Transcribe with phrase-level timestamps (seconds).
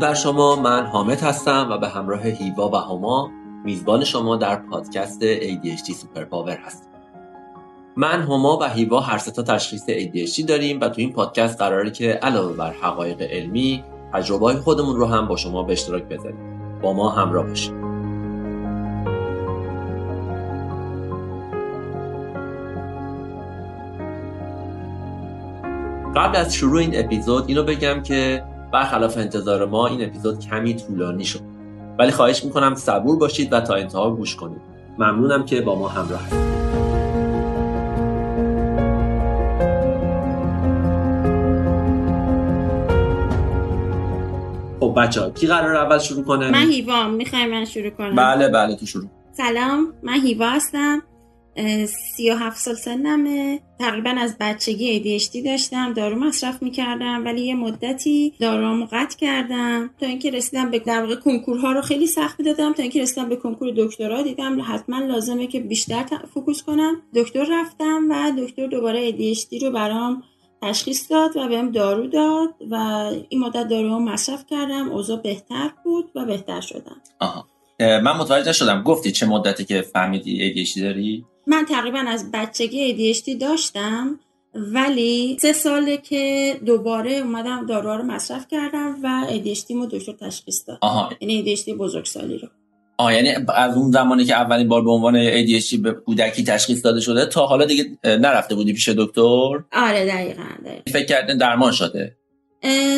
[0.00, 3.30] درود بر شما من حامد هستم و به همراه هیوا و هما
[3.64, 6.90] میزبان شما در پادکست ADHD سوپر پاور هستم.
[7.96, 12.12] من هما و هیوا هر تا تشخیص ADHD داریم و تو این پادکست قراره که
[12.12, 16.80] علاوه بر حقایق علمی تجربه خودمون رو هم با شما به اشتراک بذاریم.
[16.82, 17.74] با ما همراه باشید.
[26.16, 31.24] قبل از شروع این اپیزود اینو بگم که برخلاف انتظار ما این اپیزود کمی طولانی
[31.24, 31.40] شد.
[31.98, 34.60] ولی خواهش می‌کنم صبور باشید و تا انتها گوش کنید.
[34.98, 36.50] ممنونم که با ما همراه هستید
[44.80, 48.76] خب بچه کی قرار اول شروع کنه؟ من هیوا می‌خوای من شروع کنم؟ بله بله
[48.76, 49.06] تو شروع.
[49.32, 51.02] سلام من هیوا هستم.
[52.16, 53.60] سی و هفت سال سنمه.
[53.78, 59.90] تقریبا از بچگی ADHD داشتم دارو مصرف می‌کردم ولی یه مدتی دارو قطع کردم.
[60.00, 63.36] تا اینکه رسیدم به در واقع کنکورها رو خیلی سخت دادم تا اینکه رسیدم به
[63.36, 66.04] کنکور دکترا دیدم حتما لازمه که بیشتر
[66.34, 67.02] فوکوس کنم.
[67.14, 70.22] دکتر رفتم و دکتر دوباره ADHD رو برام
[70.62, 72.74] تشخیص داد و بهم دارو داد و
[73.28, 74.90] این مدت دارو مصرف کردم.
[74.90, 77.00] اوضاع بهتر بود و بهتر شدم.
[77.20, 77.46] آها.
[77.80, 78.82] من متوجه شدم.
[78.82, 84.20] گفتی چه مدتی که فهمیدی ADHD داری؟ من تقریبا از بچگی ADHD داشتم
[84.54, 90.68] ولی سه ساله که دوباره اومدم داروها رو مصرف کردم و ADHD مو دکتر تشخیص
[90.68, 90.78] داد.
[90.80, 91.10] آها.
[91.20, 92.48] یعنی ADHD بزرگسالی رو.
[92.98, 97.00] آه یعنی از اون زمانی که اولین بار به عنوان ADHD به کودکی تشخیص داده
[97.00, 99.20] شده تا حالا دیگه نرفته بودی پیش دکتر؟
[99.72, 100.82] آره دقیقا, دقیقا.
[100.92, 102.16] فکر کردن درمان شده؟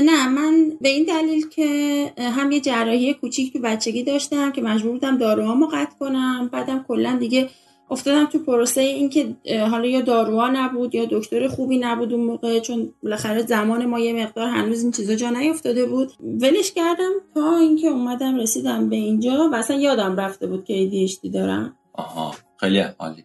[0.04, 1.66] نه من به این دلیل که
[2.18, 7.16] هم یه جراحی کوچیک تو بچگی داشتم که مجبور بودم داروهامو قطع کنم بعدم کلا
[7.20, 7.48] دیگه
[7.92, 9.36] افتادم تو پروسه اینکه
[9.70, 14.24] حالا یا داروها نبود یا دکتر خوبی نبود اون موقع چون بالاخره زمان ما یه
[14.24, 16.12] مقدار هنوز این چیزا جا نیافتاده بود.
[16.20, 21.34] ولش کردم تا اینکه اومدم رسیدم به اینجا و اصلا یادم رفته بود که ADHD
[21.34, 21.76] دارم.
[21.92, 23.24] آها خیلی عالی.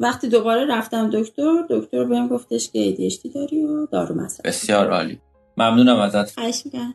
[0.00, 5.20] وقتی دوباره رفتم دکتر دکتر بهم گفتش که ADHD داری و دارو مصرف بسیار عالی.
[5.56, 6.34] ممنونم ازت.
[6.34, 6.94] خواهش می‌کنم.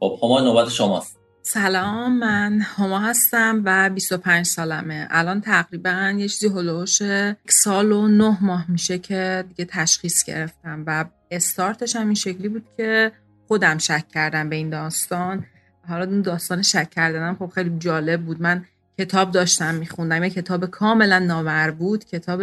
[0.00, 1.20] خب هما نوبت شماست.
[1.46, 5.06] سلام من هما هستم و 25 سالمه.
[5.10, 7.02] الان تقریبا یه چیزی هلوش
[7.48, 12.64] سال و نه ماه میشه که دیگه تشخیص گرفتم و استارتش هم این شکلی بود
[12.76, 13.12] که
[13.48, 15.46] خودم شک کردم به این داستان.
[15.88, 18.42] حالا اون داستان شک کردنم خب خیلی جالب بود.
[18.42, 18.64] من
[18.98, 22.42] کتاب داشتم میخوندم یه کتاب کاملا نامربوط کتاب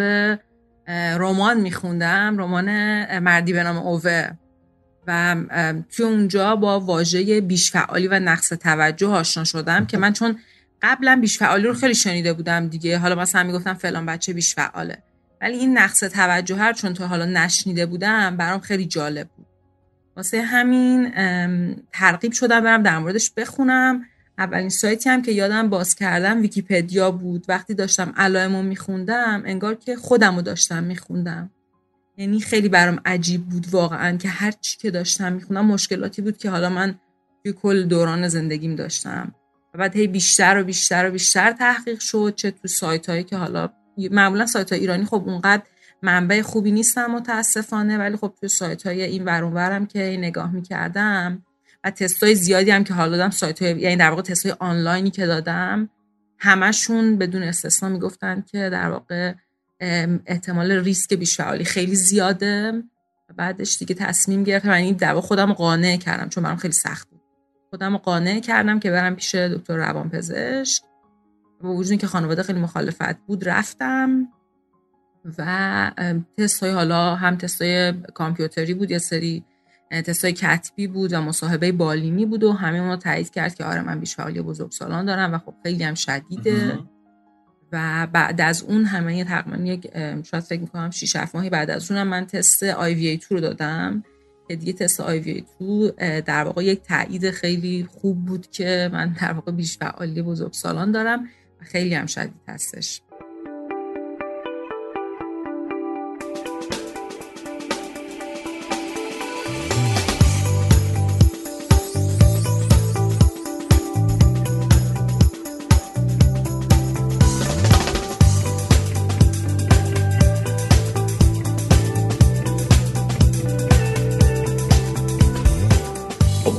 [1.18, 2.66] رمان میخوندم رمان
[3.20, 4.30] مردی به نام اوه
[5.08, 5.36] و
[5.92, 10.40] توی اونجا با واژه بیشفعالی و نقص توجه آشنا شدم که من چون
[10.82, 12.98] قبلا بیشفعالی رو خیلی شنیده بودم دیگه.
[12.98, 14.98] حالا مثلا می‌گفتم فلان بچه بیشفعاله
[15.42, 19.48] ولی این نقص توجه هر چون تا حالا نشنیده بودم برام خیلی جالب بود.
[20.16, 21.12] واسه همین
[21.94, 24.06] ترغیب شدم برم در موردش بخونم.
[24.38, 27.46] اولین سایتی هم که یادم باز کردم ویکیپدیا بود.
[27.48, 31.52] وقتی داشتم علائمو میخوندم انگار که خودم داشتم میخوندم.
[32.18, 36.50] یعنی خیلی برام عجیب بود واقعا که هر چی که داشتم می‌خونم مشکلاتی بود که
[36.50, 37.00] حالا من
[37.44, 39.36] توی کل دوران زندگیم داشتم.
[39.74, 43.38] و بعد هی بیشتر و بیشتر و بیشتر تحقیق شد چه تو سایت هایی که
[43.38, 43.70] حالا
[44.12, 45.64] معمولا سایت های ایرانی خب اونقدر
[46.02, 51.46] منبع خوبی نیستم متاسفانه ولی خب تو سایت های این ورم که نگاه می‌کردم
[51.84, 54.56] و تست های زیادی هم که حالا دادم سایت های یعنی در واقع تست های
[54.60, 55.90] آنلاینی که دادم
[56.38, 59.34] همشون بدون استثنا می‌گفتن که در واقع
[60.26, 62.84] احتمال ریسک بیشفعالی خیلی زیاده.
[63.36, 67.22] بعدش دیگه تصمیم گرفتم یعنی در خودم قانع کردم چون برام خیلی سخت بود.
[67.70, 70.84] خودم قانع کردم که برم پیش دکتر روانپزشک.
[71.62, 74.28] با وجودی که خانواده خیلی مخالفت بود رفتم.
[75.38, 75.92] و
[76.38, 79.46] تست های حالا هم تست های کامپیوتری بود یه سری
[79.92, 83.82] تست های کتبی بود و مصاحبه بالینی بود و همه اونو تایید کرد که آره
[83.82, 86.80] من بیشفعالی بزرگسالان دارم و خب خیلی هم شدیده.
[87.72, 89.92] و بعد از اون همه تقریبا یک
[90.24, 94.04] شاید فکر می‌کنم 6 7 ماهی بعد از اونم من تست IVA2 رو دادم.
[94.48, 95.64] که دیگه تست IVA2
[96.26, 101.30] در واقع یک تایید خیلی خوب بود که من در واقع بیش فعالی بزرگسالان دارم
[101.62, 103.02] و خیلی هم شدید هستش.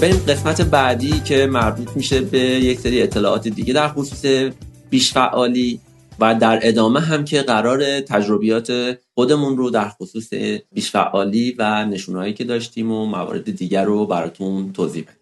[0.03, 4.51] بریم قسمت بعدی که مربوط میشه به یک سری اطلاعات دیگه در خصوص
[4.91, 5.81] بیش فعالی
[6.19, 10.35] و در ادامه هم که قرار تجربیات خودمون رو در خصوص
[10.73, 15.17] بیش فعالی و نشونهایی که داشتیم و موارد دیگر رو براتون توضیح بدیم.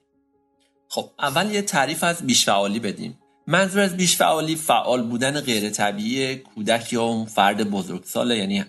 [0.89, 3.19] خب اول یه تعریف از بیشفعالی بدیم.
[3.47, 8.65] منظور از بیشفعالی فعال بودن غیر طبیعی کودک یا فرد بزرگساله یعنی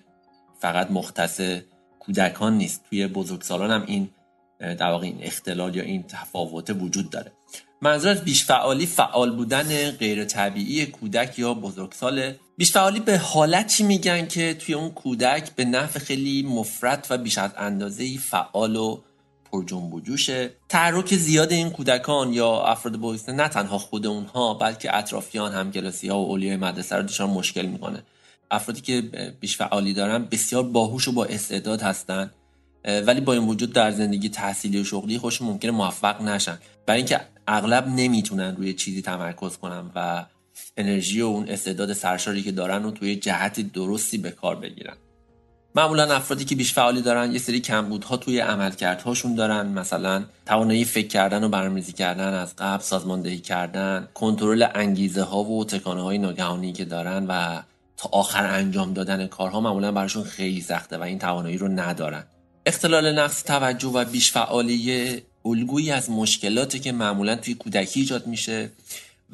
[0.59, 1.41] فقط مختص
[1.99, 4.09] کودکان نیست توی بزرگسالان هم این
[4.61, 7.31] در واقع این اختلال یا این تفاوت وجود داره.
[7.81, 12.33] منظور از بیش فعالی فعال بودن غیر طبیعی کودک یا بزرگسال.
[12.57, 17.37] بیش فعالی به حالتی میگن که توی اون کودک به نفع خیلی مفرد و بیش
[17.37, 19.01] از اندازه فعال و
[19.51, 24.53] پر جنب و جوشه تحرک زیاد این کودکان یا افراد بزرگسال نه تنها خود اونها
[24.53, 28.03] بلکه اطرافیان هم کلاسی ها و اولیای مدرسه رو دچار مشکل می‌کنه.
[28.51, 29.01] افرادی که
[29.39, 32.31] بیش فعالی دارن بسیار باهوش و با استعداد هستن.
[32.85, 36.57] ولی با این وجود در زندگی تحصیلی و شغلی خوش ممکنه موفق نشن.
[36.85, 40.25] برای اینکه اغلب نمی‌تونن روی چیزی تمرکز کنن و
[40.77, 44.93] انرژی و اون استعداد سرشاری که دارن و توی جهت درستی به کار بگیرن.
[45.75, 49.67] معمولا افرادی که بیش فعالی دارن یه سری کمبودها توی عملکردهاشون دارن.
[49.67, 55.65] مثلا توانایی فکر کردن و برنامه‌ریزی کردن از قبل سازماندهی کردن کنترل انگیزه ها و
[55.65, 57.61] تکانه های ناگهانی که دارن و
[57.97, 62.23] تا آخر انجام دادن کارها معمولا براشون خیلی سخته و این توانایی رو ندارن.
[62.65, 68.71] اختلال نقص توجه و بیش فعالی الگویی از مشکلاتی که معمولا توی کودکی ایجاد میشه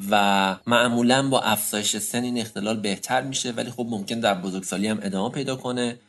[0.10, 5.00] و معمولا با افزایش سن این اختلال بهتر میشه ولی خب ممکن در بزرگسالی هم
[5.02, 6.00] ادامه پیدا کنه.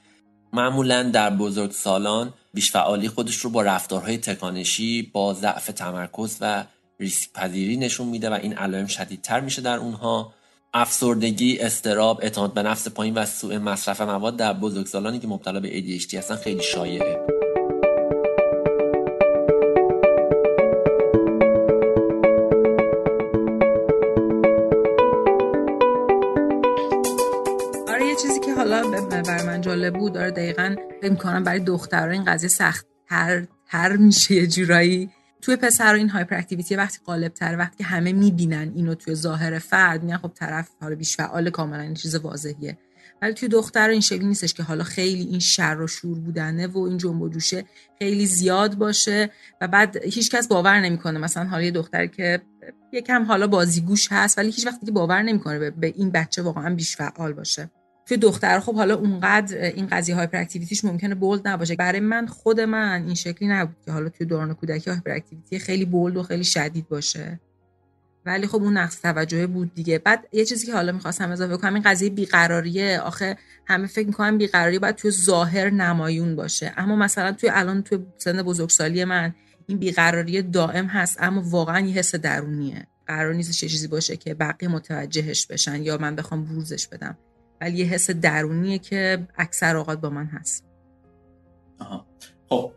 [0.53, 6.65] معمولا در بزرگسالان بیش فعالی خودش رو با رفتارهای تکانشی با ضعف تمرکز و
[7.01, 10.35] ریسک پذیری نشون میده و این علائم شدیدتر میشه در اونها.
[10.75, 15.69] افسردگی، استراب، اعتماد به نفس پایین و سوء مصرف مواد در بزرگسالانی که مبتلا به
[15.69, 17.27] ADHD هستن خیلی شایعه.
[27.89, 28.83] آره چیزی که حالا
[29.27, 33.97] بر من جالب بود داره دقیقا فکر کنم برای دخترها این قضیه سخت تر, تر
[33.97, 35.11] میشه یه جورایی
[35.43, 40.03] توی پسر این هایپر اکتیویتی وقتی غالب تر وقتی همه می‌بینن اینو توی ظاهر فرد
[40.03, 42.79] میگن خب طرف حالا بیش فعال کاملا این چیز واضحیه.
[43.23, 46.79] ولی توی دختر این شکلی نیستش که حالا خیلی این شر و شور بودنه و
[46.79, 47.65] این جنب و جوشه
[47.99, 49.31] خیلی زیاد باشه
[49.61, 51.19] و بعد هیچکس باور نمی‌کنه.
[51.19, 52.43] مثلا حالا یه دختر که
[52.93, 56.97] یکم حالا بازیگوش هست ولی هیچ وقتی که باور نمی‌کنه به این بچه واقعا بیش
[56.97, 57.71] فعال باشه.
[58.09, 61.77] توی دختر خب حالا اونقدر این قضیه hyperactivity ش ممکنه bold نباشه.
[61.77, 66.17] برای من خود من این شکلی نبود که حالا توی دوران کودکی hyperactivity خیلی bold
[66.17, 67.41] و خیلی شدید باشه.
[68.27, 69.99] ولی خب اون نقص توجه بود دیگه.
[69.99, 73.01] بعد یه چیزی که حالا می‌خواستم اضافه کنم این قضیه بیقراریه.
[73.01, 76.73] آخه همه فکر می‌کنن بیقراری باید توی ظاهر نمایون باشه.
[76.77, 79.35] اما مثلا توی الان توی سن بزرگسالی من
[79.67, 82.87] این بیقراری دائم هست اما واقعا یه حس درونیه.
[83.07, 87.19] قرار نیست چه چیزی باشه که بقیه متوجهش بشن یا من بخوام بروزش بدم.
[87.61, 90.65] ولی یه حس درونیه که اکثر اوقات با من هست.
[91.79, 92.07] آها.
[92.49, 92.73] خب.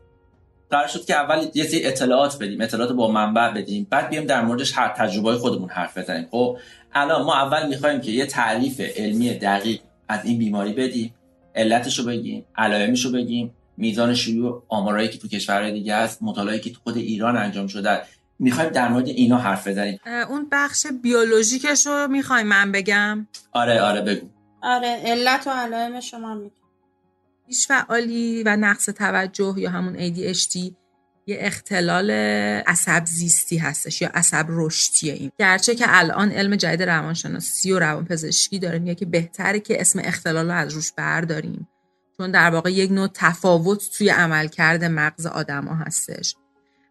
[0.70, 4.42] قرار شد که اول یه سری اطلاعات بدیم اطلاعات با منبع بدیم بعد بیام در
[4.42, 6.28] موردش هر تجربه خودمون حرف بزنیم.
[6.32, 6.58] خب
[6.94, 11.14] الان ما اول می‌خوایم که یه تعریف علمی دقیق از این بیماری بدیم
[11.56, 16.60] علتش رو بگیم علائمش رو بگیم میزان شیوع آمارایی که تو کشورهای دیگه هست مطالعاتی
[16.60, 18.02] که تو خود ایران انجام شده.
[18.40, 20.00] می‌خوایم در مورد اینا حرف بزنیم.
[20.30, 24.28] اون بخش بیولوژیکش رو می‌خوایم من بگم؟ آره آره بگو.
[24.64, 26.56] آره علت و علائم شما میگم.
[27.48, 30.74] بیش فعالی و نقص توجه یا همون ADHD
[31.28, 32.12] یه اختلال
[32.68, 35.32] عصب زیستی هستش یا عصب رشدیه این.
[35.40, 40.46] گرچه که الان علم جدید روانشناسی و روانپزشکی داره میگه که بهتره که اسم اختلال
[40.46, 41.68] رو از روش برداریم.
[42.18, 46.36] چون در واقع یک نوع تفاوت توی عملکرد مغز آدما هستش.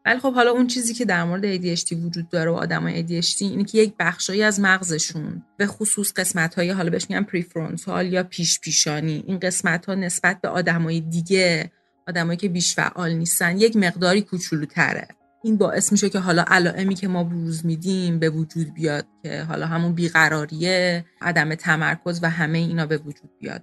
[0.04, 3.64] ولی خب حالا اون چیزی که در مورد ADHD وجود داره و آدمای ADHD اینه
[3.64, 8.60] که یک بخشایی از مغزشون به خصوص قسمت های حالا بهش میگن پریفرونتال یا پیش
[8.60, 11.70] پیشانی این قسمت ها نسبت به آدمای دیگه
[12.08, 15.08] آدمایی که بیش فعال نیستن یک مقداری کوچولوتره.
[15.42, 19.66] این باعث میشه که حالا علائمی که ما بروز میدیم به وجود بیاد که حالا
[19.66, 23.62] همون بیقراریه عدم تمرکز و همه اینا به وجود بیاد.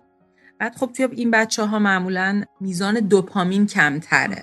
[0.60, 4.41] بعد خب توی این بچه ها معمولا میزان دوپامین کمتره.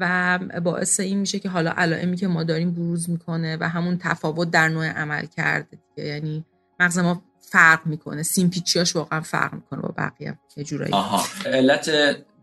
[0.00, 4.50] و باعث این میشه که حالا علائمی که ما داریم بروز می‌کنه و همون تفاوت
[4.50, 6.08] در نوع عمل کرده دیگه.
[6.08, 6.44] یعنی
[6.80, 8.22] مغز ما فرق می‌کنه.
[8.22, 10.92] سیمپیچیاش واقعا فرق می‌کنه با بقیه یه جورایی.
[10.92, 11.22] آها.
[11.46, 11.90] علت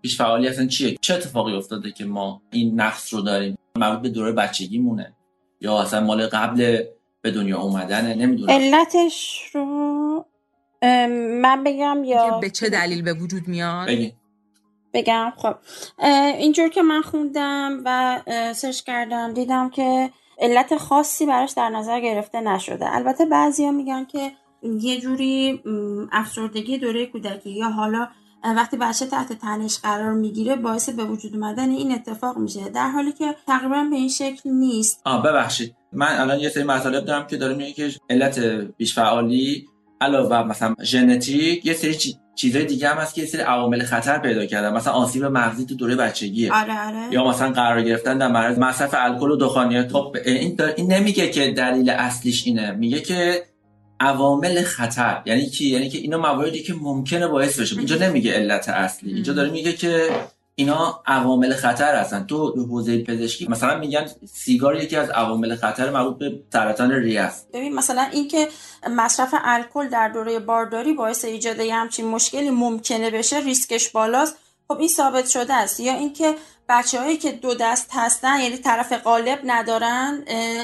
[0.01, 4.09] بیش فعالی اصلا چیه؟ چه اتفاقی افتاده که ما این نقص رو داریم؟ مربوط به
[4.09, 5.13] دوره بچگی مونه
[5.61, 6.83] یا اصلا مال قبل
[7.21, 8.51] به دنیا اومدنه؟ نمی‌دونم.
[8.51, 10.25] علتش رو
[11.41, 14.11] من بگم یا به چه دلیل به وجود میاد؟ بگین.
[14.93, 15.33] بگم.
[15.37, 15.55] خب
[16.39, 18.21] اینجور که من خوندم و
[18.53, 22.95] سرچ کردم دیدم که علت خاصی براش در نظر گرفته نشده.
[22.95, 24.31] البته بعضیا میگن که
[24.63, 25.63] یه جوری
[26.11, 28.07] افسردگی دوره کودکی یا حالا
[28.43, 32.69] وقتی بچه تحت تنش قرار می‌گیره باعث به وجود اومدن این اتفاق میشه.
[32.69, 35.01] در حالی که تقریبا به این شکل نیست.
[35.05, 35.75] آه ببخشید.
[35.93, 38.39] من الان یه سری مطالب دارم که دارم میگه که علت
[38.77, 39.67] بیش فعالی
[40.01, 41.93] علاوه مثلا ژنتیک یه سری
[42.37, 44.73] چیزای دیگه هم هست که یه سری عوامل خطر پیدا کردن.
[44.73, 46.53] مثلا آسیب مغزی تو دوره بچگیه.
[46.53, 47.13] آره آره.
[47.13, 51.51] یا مثلا قرار گرفتن در معرض مصرف الکل و دخانیات خب این, این نمیگه که
[51.51, 52.71] دلیل اصلیش اینه.
[52.71, 53.43] میگه که
[53.99, 55.21] عوامل خطر.
[55.25, 57.77] یعنی کی یعنی که اینا مواردی که ممکنه باعث بشه.
[57.77, 59.13] اینجا نمیگه علت اصلی.
[59.13, 60.09] اینجا داره میگه که
[60.59, 62.25] اینا عوامل خطر هستن.
[62.25, 67.51] تو حوزه پزشکی مثلا میگن سیگار یکی از عوامل خطر مربوط به سرطان ریه است.
[67.51, 68.47] ببین مثلا اینکه
[68.89, 74.35] مصرف الکل در دوره بارداری باعث ایجاد همچین مشکلی ممکنه بشه ریسکش بالاست.
[74.67, 75.79] خب این ثابت شده است.
[75.79, 76.35] یا اینکه
[76.69, 80.23] بچههایی که دو دست هستن یعنی طرف قالب ندارن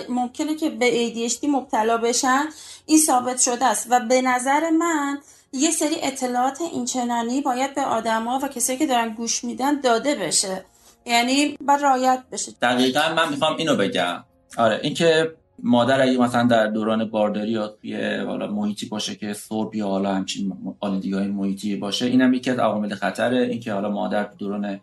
[0.09, 2.45] ممکنه که به ADHD مبتلا بشن.
[2.85, 3.87] این ثابت شده است.
[3.89, 5.17] و به نظر من
[5.53, 10.65] یه سری اطلاعات اینچنانی باید به آدما و کسایی که دارن گوش میدن داده بشه.
[11.05, 12.51] یعنی باید رایت بشه.
[12.61, 14.23] دقیقا من می‌خوام اینو بگم.
[14.57, 15.31] آره اینکه
[15.63, 20.15] مادر اگه مثلا در دوران بارداری یا توی حالا محیطی باشه که سرب یا حالا
[20.15, 23.37] همچین آلودگی محیطی باشه اینم یکی از عوامل خطره.
[23.37, 24.79] اینکه حالا مادر دوران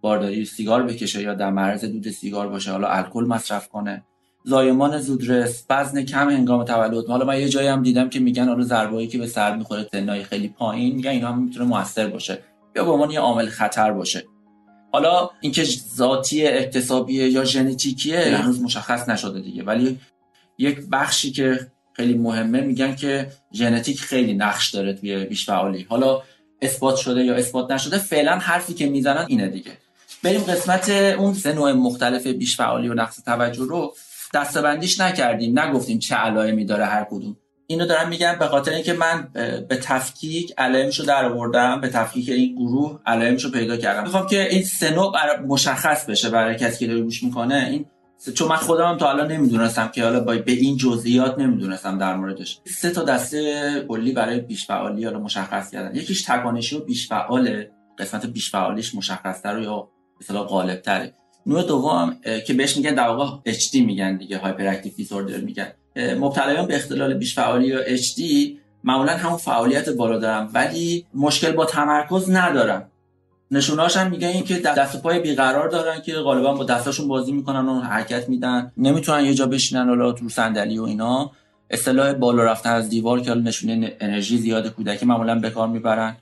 [0.00, 4.04] بارداری سیگار بکشه یا در معرض دود سیگار باشه حالا الکل مصرف کنه.
[4.44, 7.06] زایمان زودرس وزن کم هنگام تولد.
[7.06, 10.22] حالا من یه جایی هم دیدم که میگن حالا ضربه‌ای که به سر می‌خوره سنای
[10.22, 12.38] خیلی پایین میگن اینا هم می‌تونه موثر باشه.
[12.76, 14.24] یا به عنوان یه عامل خطر باشه.
[14.92, 15.64] حالا اینکه
[15.96, 19.62] ذاتی اکتسابیه یا ژنتیکیه هنوز مشخص نشده دیگه.
[19.62, 19.98] ولی
[20.58, 25.86] یک بخشی که خیلی مهمه میگن که ژنتیک خیلی نقش داره توی بیش فعالی.
[25.88, 26.22] حالا
[26.62, 29.70] اثبات شده یا اثبات نشده فعلا حرفی که می‌زنن اینه دیگه.
[30.22, 33.94] بریم قسمت اون سه نوع مختلف بیش فعالی و نقص توجه رو
[34.34, 37.36] دستبندیش نکردیم نگفتیم چه علائمی داره هر کدوم.
[37.66, 39.28] اینو دارم میگم به خاطر اینکه من
[39.68, 44.02] به تفکیک علائمش رو در آوردم به تفکیک این گروه علائمش رو پیدا کردم.
[44.02, 44.96] می‌خوام که این سه
[45.46, 47.68] مشخص بشه برای کسی که داره گوش می‌کنه.
[47.70, 47.86] این
[48.34, 52.60] چون من خودم تا حالا نمی‌دونستم که حالا با به این جزئیات نمی‌دونستم در موردش.
[52.64, 55.94] سه تا دسته کلی برای بیش فعالی حالا مشخص کردن.
[55.94, 59.88] یکیش تکانشی و بیش فعاله قسمت بیش فعالیش مشخص‌تر یا
[60.20, 61.14] مثلا غالب‌تره.
[61.46, 66.66] نوع دوم که بهش میگن در واقع HD میگن دیگه هایپر اکتیو دیسوردر میگن مبتلایان
[66.66, 68.20] به اختلال بیش فعالی یا HD
[68.84, 72.82] معمولا همون فعالیت بالا دارن ولی مشکل با تمرکز ندارن.
[73.50, 77.68] نشوناش هم میگن این که دست پای بیقرار دارن که غالبا با دستاشون بازی می‌کنن
[77.68, 78.72] و حرکت میدن.
[78.76, 81.30] نمی‌تونن یه جا بشینن حالا تو صندلی و اینا.
[81.70, 86.16] اصطلاح بالا رفتن از دیوار که نشونه انرژی زیاد کودکی معمولا به کار می‌برن.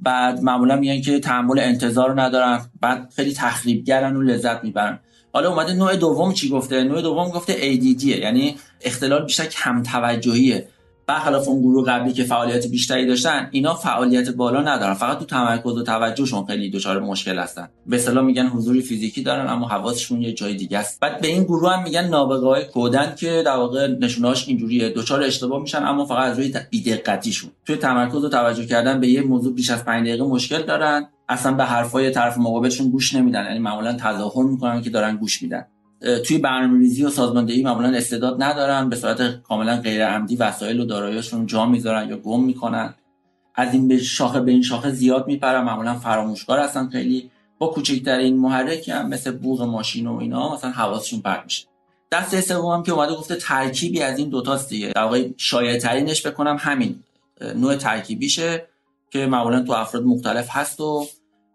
[0.00, 4.98] بعد معمولا میگن که تحمل انتظار ندارن بعد خیلی تخریبگرن و لذت می‌برن.
[5.32, 10.68] حالا اومده نوع دوم چی گفته؟ نوع دوم گفته ADD یعنی اختلال بیشتر کم توجهیه
[11.06, 14.94] برخلاف اون گروه قبلی که فعالیت بیشتری داشتن اینا فعالیت بالا ندارن.
[14.94, 17.68] فقط تو تمرکز و توجهشون خیلی دچار مشکل هستن.
[17.86, 21.00] به اصطلاح میگن حضوری فیزیکی دارن اما حواسشون یه جای دیگه است.
[21.00, 24.88] بعد به این گروه هم میگن نابغه های کودن که در واقع نشوناش اینجوریه.
[24.88, 27.50] دچار اشتباه میشن اما فقط از روی بی‌دقتیشون.
[27.66, 31.08] توی تمرکز و توجه کردن به یه موضوع بیش از 5 دقیقه مشکل دارن.
[31.28, 33.44] اصلا به حرفای طرف مقابلشون گوش نمیدن.
[33.44, 35.66] یعنی معمولا تظاهر می‌کنن که دارن گوش میدن.
[36.24, 41.46] توی برنامه‌ریزی و سازماندهی معمولا استعداد ندارن به صورت کاملا غیر عمدی وسایل و داراییشون
[41.46, 42.94] جا می‌ذارن یا گم می‌کنن.
[43.54, 47.30] از این به شاخه به این شاخه زیاد میپرن معمولا فراموشکار هستن خیلی.
[47.58, 51.66] با کوچکترین محرکی هم مثل بوق ماشین و اینا مثلا حواسشون پرت میشه.
[52.12, 54.88] دسته سوم هم که اومده گفته ترکیبی از این دوتاست دیگه.
[54.88, 56.96] در واقع شایع ترینش بکنم همین
[57.56, 58.66] نوع ترکیبیشه
[59.10, 61.06] که معمولا تو افراد مختلف هست و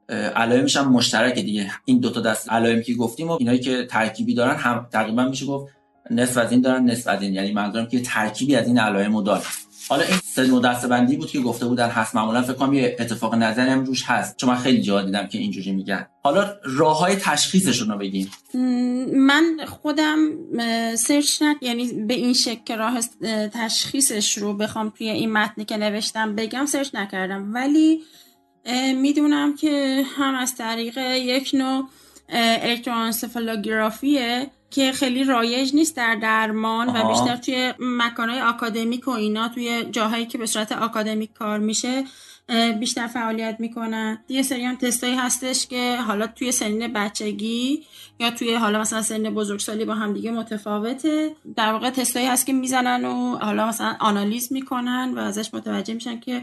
[0.10, 1.72] علائمش هم مشترک دیگه.
[1.86, 5.74] این دوتا دست علائمی که گفتیم و اینایی که ترکیبی دارن هم تقریبا میشه گفت
[6.12, 7.34] نصف از این دارن نصف از این.
[7.34, 9.42] یعنی منظورم که ترکیبی از این علائم رو داره
[9.90, 12.16] حالا این سه نوع دسته‌بندی بود که گفته بودن هست.
[12.16, 14.38] معمولا فکر کنم یه اتفاق نظری هم روش هست.
[14.38, 16.08] چون من خیلی جا دیدم که اینجوری میگن.
[16.24, 18.32] حالا راه های تشخیصشون رو بگیم.
[19.14, 20.18] من خودم
[20.96, 23.00] search نک یعنی به این شکل راه
[23.54, 27.54] تشخیصش رو بخوام توی این متنی که نوشتم بگم search نکردم.
[27.54, 28.00] ولی
[28.96, 31.90] می‌دونم که هم از طریق یک نوع
[32.30, 39.86] الکترونسفالوگرافیه که خیلی رایج نیست در درمان و بیشتر توی مکانهای آکادمیک و اینا توی
[39.92, 42.04] جاهایی که به صورت آکادمیک کار میشه
[42.80, 44.24] بیشتر فعالیت می‌کنن.
[44.30, 47.84] یه سری هم تستایی هستش که حالا توی سنین بچگی
[48.20, 51.36] یا توی حالا مثلا سن بزرگسالی با هم دیگه متفاوته.
[51.56, 56.20] در واقع تستایی هست که می‌زنن و حالا مثلا آنالیز می‌کنن و ازش متوجه میشن
[56.20, 56.42] که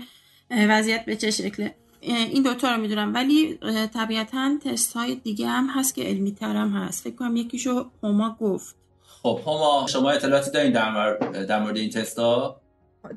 [0.51, 1.75] وضعیت به چه شکله.
[2.15, 3.15] این دوتا رو می‌دونم.
[3.15, 3.59] ولی
[3.95, 7.05] طبیعتا تست های دیگه هم هست که علمی تر هم هست.
[7.05, 8.77] فکر کنم یکیشو هما گفت.
[9.23, 12.61] خب هما شما اطلاعاتی دارین در, در مورد این تست ها؟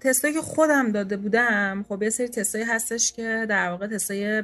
[0.02, 4.44] تستایی که خودم داده بودم خب یه سری تستایی هستش که در واقع تستای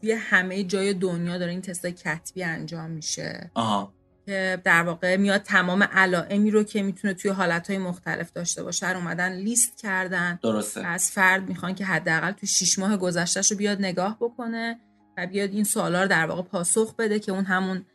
[0.00, 3.50] توی همه جای دنیا داره این تستای کتبی انجام میشه.
[3.54, 3.92] آها.
[4.30, 8.96] که در واقع میاد تمام علائمی رو که می‌تونه توی حالتهای مختلف داشته باشه رو
[8.96, 10.38] اومدن لیست کردن.
[10.42, 10.86] درسته.
[10.86, 14.78] از فرد می‌خوان که حداقل توی 6 ماه گذشتهش رو بیاد نگاه بکنه
[15.18, 17.86] و بیاد این سوالا رو در واقع پاسخ بده که اون همون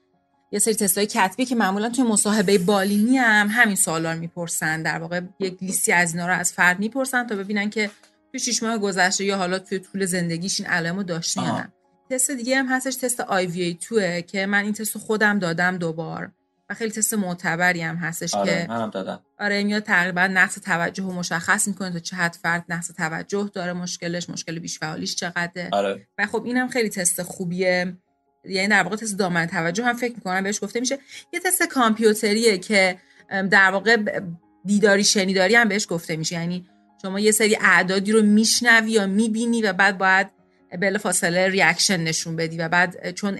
[0.52, 4.82] یه سری تستای کتبی که معمولا توی مصاحبه بالینی هم همین سوالا رو می‌پرسن.
[4.82, 7.92] در واقع یک لیستی از اینا رو از فرد می‌پرسن تا ببینن که
[8.32, 11.72] توی 6 ماه گذشته یا حالا توی طول زندگیش این علائمو داشته یا نه.
[12.10, 16.32] تست دیگه هم هستش تست IVA2 که من این تست خودم دادم دوبار
[16.70, 19.20] و خیلی تست معتبری هم هستش آره که منم دادم.
[19.40, 23.74] آره میاد تقریبا نقص توجه رو مشخص می‌کنه تا چه حد فرد نقص توجه داره
[23.74, 25.70] مشکلش مشکل بیش فعالیش چقدره.
[25.72, 26.08] آره.
[26.18, 27.98] و خب اینم خیلی تست خوبیه.
[28.46, 31.00] یعنی در واقع تست دامنه توجه هم فکر می‌کنم بهش گفته میشه.
[31.34, 32.98] یه تست کامپیوتریه که
[33.30, 33.98] در واقع
[34.66, 36.36] دیداری شنیداری هم بهش گفته میشه.
[36.36, 36.70] یعنی
[37.02, 40.28] شما یه سری اعدادی رو میشنوی یا می‌بینی و بعد باید
[40.82, 43.38] بلافاصله reaction نشون بدی و بعد چون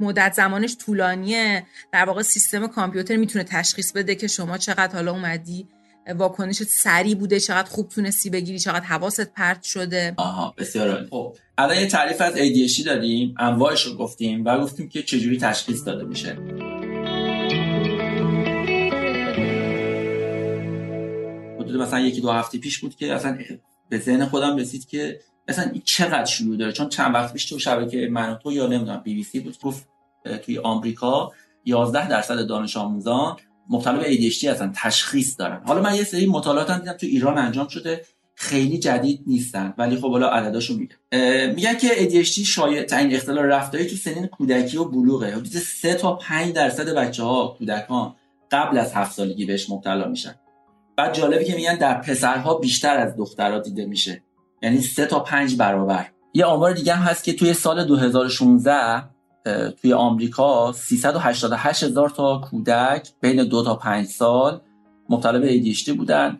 [0.00, 5.68] مدت زمانش طولانیه در واقع سیستم کامپیوتر می‌تونه تشخیص بده که شما چقدر حالا اومدی
[6.18, 10.14] واکنش سریع بوده چقدر خوب تونستی بگیری چقدر حواست پرت شده.
[10.16, 13.34] آها بسیار خب الان یه تعریف از ADHD داریم.
[13.38, 16.32] انواعش رو گفتیم و گفتیم که چجوری تشخیص داده میشه.
[21.60, 23.38] حدود مثلا یکی دو هفته پیش بود که اصلا
[23.88, 28.08] به ذهن خودم رسید که این چقدر شیوع داره؟ چون چند وقت پیش تو شبکه
[28.12, 29.88] من تو یا نمی‌دونم بی بی سی بود گفت
[30.42, 31.32] توی آمریکا
[31.64, 33.36] 11 درصد دانش آموزان
[33.70, 35.62] مبتلا به ADHD هستن تشخیص دارن.
[35.66, 40.10] حالا من یه سری مطالعات دیدم تو ایران انجام شده خیلی جدید نیستن ولی خب
[40.10, 40.96] حالا عدداشو میگم.
[41.54, 45.30] میگن که ADHD شایع ترین اختلال رفتاری تو سنین کودکی و بلوغه.
[45.30, 48.14] حدود 3 تا 5 درصد بچه ها کودکان
[48.50, 50.34] قبل از 7 سالگی بهش مبتلا میشن.
[50.96, 54.22] بعد جالبه که میگن در پسرها بیشتر از دخترها دیده میشه.
[54.62, 56.06] یعنی 3 تا 5 برابر.
[56.34, 59.04] یه آمار دیگه هم هست که توی سال 2016
[59.82, 64.60] توی آمریکا 388 هزار تا کودک بین دو تا 5 سال
[65.08, 66.38] مبتلا به ADHD بودن.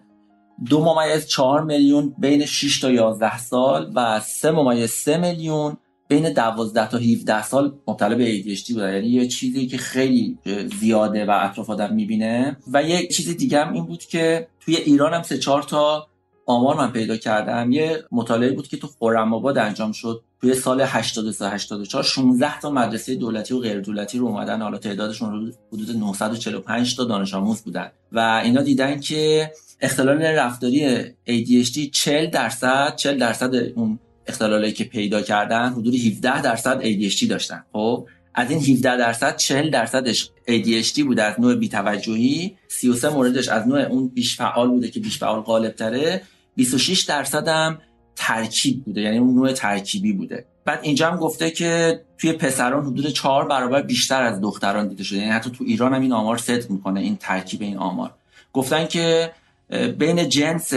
[0.70, 5.77] دو ممیز 4 میلیون بین 6 تا 11 سال و سه ممیز 3 میلیون
[6.09, 8.94] بین 12 تا 17 سال مبتلا به ADHD بودن.
[8.94, 10.38] یعنی یه چیزی که خیلی
[10.81, 12.57] زیاده و اطراف آدم می‌بینه.
[12.72, 16.07] و یه چیز دیگه هم این بود که توی ایران هم سه چهار تا
[16.46, 20.22] آمار من پیدا کردم یه مطالعه بود که تو خرم آباد انجام شد.
[20.40, 24.62] توی سال 83 84 16 تا مدرسه دولتی و غیر دولتی رو اومدن.
[24.62, 27.90] حالا تعدادشون حدود 945 تا دانش آموز بودن.
[28.12, 35.22] و اینا دیدن که اختلال رفتاری ADHD 40 درصد 40 درصد اون اختلالایی که پیدا
[35.22, 37.64] کردن حدود 17 درصد ADHD داشتن.
[37.72, 43.68] خب؟ از این 17 درصد 40 درصدش ADHD بوده از نوع بی‌توجهی 33 موردش از
[43.68, 46.22] نوع اون بیش فعال بوده که بیش فعال غالب تره
[46.56, 47.78] 26 درصد هم
[48.16, 50.44] ترکیب بوده یعنی اون نوع ترکیبی بوده.
[50.64, 55.18] بعد اینجا هم گفته که توی پسران حدود 4 برابر بیشتر از دختران دیده شده.
[55.18, 58.10] یعنی حتی تو ایران هم این آمار صدق می‌کنه این ترکیب این آمار.
[58.52, 59.32] گفتن که
[59.98, 60.74] بین جنس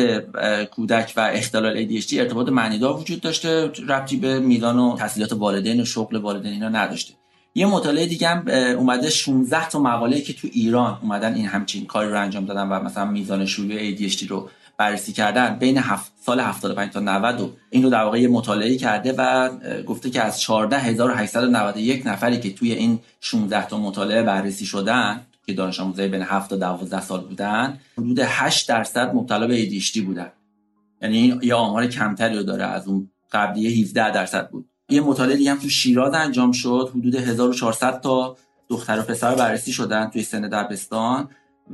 [0.71, 5.85] کودک و اختلال ADHD ارتباط معنیدار وجود داشته ربطی به میزان و تحصیلات والدین و
[5.85, 7.13] شغل والدین اینا نداشته.
[7.57, 12.09] یه مطالعه دیگه هم اومده 16 تا مقاله که تو ایران اومدن این همچین کاری
[12.09, 15.59] رو انجام دادن و مثلا میزان شیوع ADHD رو بررسی کردن.
[15.59, 19.49] بین هفت سال 75 تا 90 و این رو در واقع یه مطالعه کرده و
[19.83, 25.79] گفته که از 14891 نفری که توی این 16 تا مطالعه بررسی شدن که دانش
[25.79, 30.31] آموزای بین 7 تا 12 سال بودن حدود 8 درصد مبتلا به ADHD بودن.
[31.01, 34.69] یعنی یه آمار کمتری رو داره از اون قبلی 17 درصد بود.
[34.89, 39.71] یه مطالعه دیگه هم تو شیراز انجام شد حدود 1400 تا دختر و پسر بررسی
[39.71, 41.29] شدن توی سن دبستان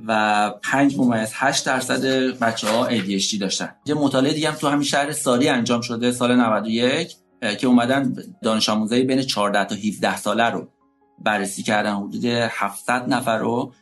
[0.08, 2.06] و 5 ممیز 8 درصد
[2.40, 3.70] بچه ها ADHD داشتن.
[3.86, 7.16] یه مطالعه دیگه هم تو همین شهر ساری انجام شده سال 91
[7.60, 10.68] که اومدن دانش آموزای بین 14 تا 17 ساله رو
[11.20, 13.74] بررسی کردن حدود 700 نفر رو.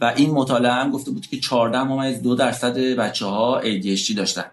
[0.00, 4.44] و این مطالعه هم گفته بود که 14 ممیز 2 درصد بچه ها ADHD داشتن.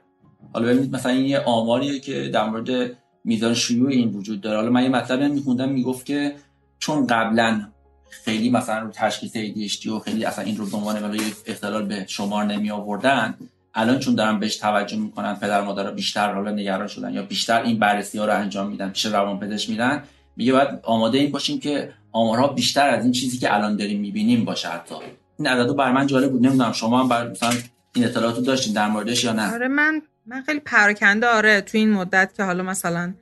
[0.53, 4.57] حالا ببینید مثلا این یه آماریه که در مورد میزان شیوع این وجود داره.
[4.57, 6.35] حالا من یه مطلب میخوندم می‌گفت که
[6.79, 7.67] چون قبلا
[8.09, 12.45] خیلی مثلا رو تشخیص ADHD و خیلی اصلا این رو به عنوان اختلال به شمار
[12.45, 13.33] نمی آوردن
[13.73, 17.79] الان چون دارن بهش توجه می‌کنن پدر مادر بیشتر حالا نگران شدن یا بیشتر این
[17.79, 20.03] بررسی ها رو انجام میدن پیش روانپزشک میدن
[20.37, 24.45] میگه باید آماده این باشیم که آمارها بیشتر از این چیزی که الان داریم می‌بینیم
[24.45, 24.95] باشه حتی.
[25.39, 27.53] این عددو بر من جالب بود نمی‌دونم شما هم بر مثلا
[27.95, 31.91] این اطلاعاتو داشتین در موردش یا نه؟ آره من من خیلی پراکنده آره تو این
[31.91, 33.13] مدت که حالا مثلا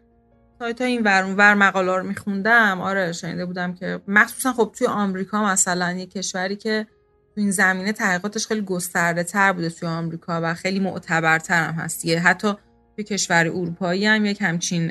[0.59, 4.87] سایت ها این ور ور مقاله رو میخوندم آره شنیده بودم که مخصوصا خب توی
[4.87, 6.87] آمریکا مثلا یه کشوری که
[7.35, 12.05] تو این زمینه تحقیقاتش خیلی گسترده تر بوده توی آمریکا و خیلی معتبرتر هم هست
[12.05, 12.53] حتی
[12.95, 14.87] توی کشور اروپایی هم یک همچین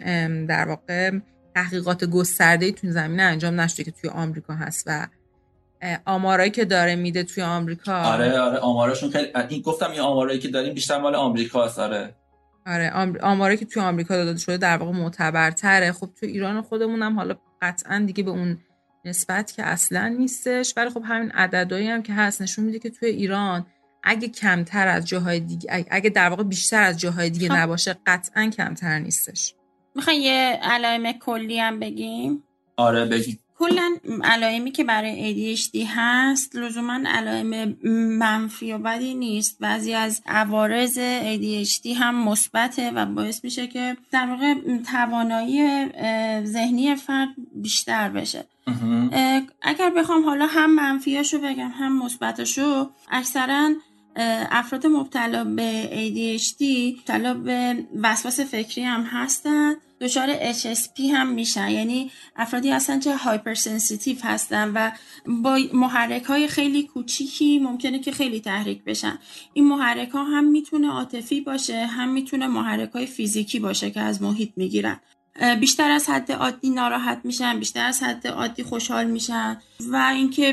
[0.46, 1.10] در واقع
[1.54, 5.06] تحقیقات گسترده تو این زمینه انجام نشده که توی آمریکا هست و
[6.04, 8.02] آمارایی که داره میده توی آمریکا.
[8.02, 12.14] آره آره آماراشون خیلی این گفتم این آمارایی که داریم بیشتر مال آمریکاست آره.
[12.66, 12.90] آره
[13.22, 15.92] آمارایی که توی آمریکا داده شده در واقع معتبرتره.
[15.92, 18.58] خب توی ایران خودمون هم حالا قطعا دیگه به اون
[19.04, 20.74] نسبت که اصلا نیستش.
[20.76, 23.66] ولی خب همین عددهایی هم که هست نشون میده که توی ایران
[24.04, 27.54] اگه کمتر از جاهای دیگه اگه در واقع بیشتر از جاهای دیگه خب.
[27.54, 29.54] نباشه قطعا کمتر نیستش.
[29.94, 32.42] می‌خوای یه علائم کلی هم بگیم؟
[32.76, 33.38] آره بگیم.
[33.62, 37.76] کلا علائمی که برای ADHD هست لزوما علائم
[38.18, 39.58] منفی و بدی نیست.
[39.60, 44.54] بعضی از عوارض ADHD هم مثبته و باعث میشه که در واقع
[44.92, 45.86] توانایی
[46.44, 48.44] ذهنی فرد بیشتر بشه.
[49.62, 53.70] اگر بخوام حالا هم منفیاشو بگم هم مثبتشو اکثرا
[54.16, 56.62] افراد مبتلا به ADHD
[56.98, 59.74] مبتلا به وسواس فکری هم هستن.
[60.00, 61.70] دچار HSP هم میشن.
[61.70, 64.90] یعنی افرادی هستن که hyper sensitive هستن و
[65.26, 69.18] با محرک های خیلی کوچیکی ممکنه که خیلی تحریک بشن.
[69.52, 74.22] این محرک ها هم می‌تونه عاطفی باشه هم می‌تونه محرک های فیزیکی باشه که از
[74.22, 75.00] محیط می‌گیرن.
[75.60, 79.56] بیشتر از حد عادی ناراحت میشن بیشتر از حد عادی خوشحال میشن
[79.90, 80.52] و اینکه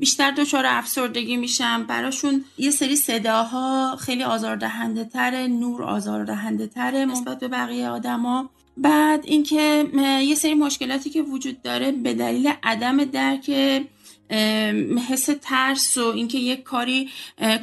[0.00, 1.82] بیشتر دچار افسردگی میشن.
[1.82, 8.50] براشون یه سری صداها خیلی آزاردهنده تره نور آزاردهنده تره نسبت به بقیه آدما.
[8.76, 9.86] بعد اینکه
[10.24, 13.50] یه سری مشکلاتی که وجود داره به دلیل عدم درک
[15.10, 17.08] حس ترس و اینکه یک کاری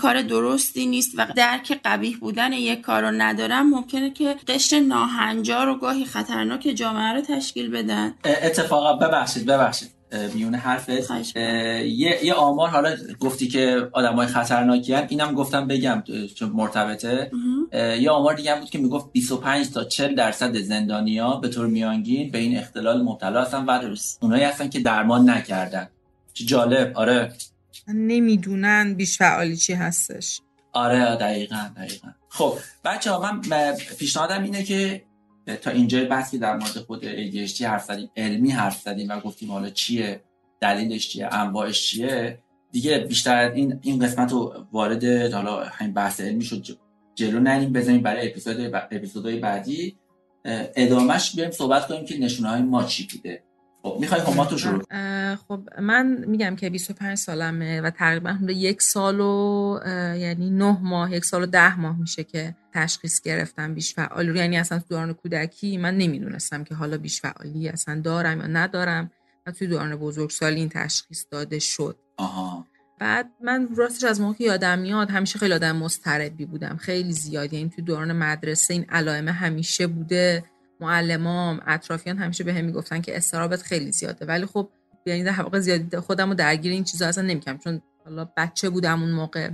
[0.01, 5.69] کار درستی نیست و درک قبیح بودن یک کار رو ندارم ممکنه که قشر ناهنجار
[5.69, 8.13] و گاهی خطرناک جامعه رو تشکیل بدن.
[8.25, 9.89] اتفاقا ببخشید ببخشید.
[10.34, 10.89] میونه حرفت.
[10.89, 15.08] یه،, یه آمار حالا گفتی که آدمای خطرناکی هن.
[15.10, 16.03] اینم گفتم بگم
[16.36, 17.32] چون مرتبطه.
[17.73, 22.32] یه آمار دیگه هم بود که می‌گفت 25 تا 40 درصد زندانیا به طور میانگین
[22.32, 25.89] به این اختلال مبتلا هستن و اونایی هستن که درمان نکردن.
[26.34, 26.98] چه جالب.
[26.98, 27.34] آره.
[27.88, 30.42] نمی‌دونن بیش فعالی چی هستش.
[30.74, 32.08] آره دقیقا دقیقا.
[32.30, 35.04] خب بچه ها من پیشنهادم اینه که
[35.62, 39.70] تا اینجا بحثی در مورد خود ADHD حرف زدیم علمی حرف زدیم و گفتیم حالا
[39.70, 40.24] چیه
[40.62, 42.39] دلیلش چیه انواعش چیه.
[42.72, 46.65] دیگه بیشتر این این قسمت رو وارد حالا همین بحث علمی شد
[47.15, 49.98] جلو نریم بزنیم برای اپیزود اپیزودهای بعدی.
[50.76, 53.44] ادامهش بیایم صحبت کنیم که نشونه های ما چی بوده.
[53.84, 54.84] خب می‌خوای ما تو شروع
[55.36, 59.80] خب من میگم که 25 سالمه و تقریبا یک سال و
[60.18, 64.36] یعنی 9 ماه یک سال و ده ماه میشه که تشخیص گرفتم بیش فعال.
[64.36, 69.12] یعنی اصلا تو دوران کودکی من نمی‌دونستم که حالا بیش فعالی اصلا دارم یا ندارم
[69.46, 71.96] و توی دوران بزرگسالی این تشخیص داده شد.
[72.18, 72.65] آها.
[73.00, 77.54] بعد من راستش از موقع یادم میاد همیشه خیلی آدم مضطربی بودم خیلی زیاد.
[77.54, 80.44] یعنی توی دوران مدرسه این علائم همیشه بوده.
[80.80, 84.26] معلمام اطرافیان همیشه به هم می‌گفتن که استرابت خیلی زیاده.
[84.26, 84.70] ولی خب
[85.06, 89.12] یعنی در واقع زیاد خودم درگیر این چیزا اصلا نمی‌کنم چون حالا بچه بودم اون
[89.12, 89.50] موقع.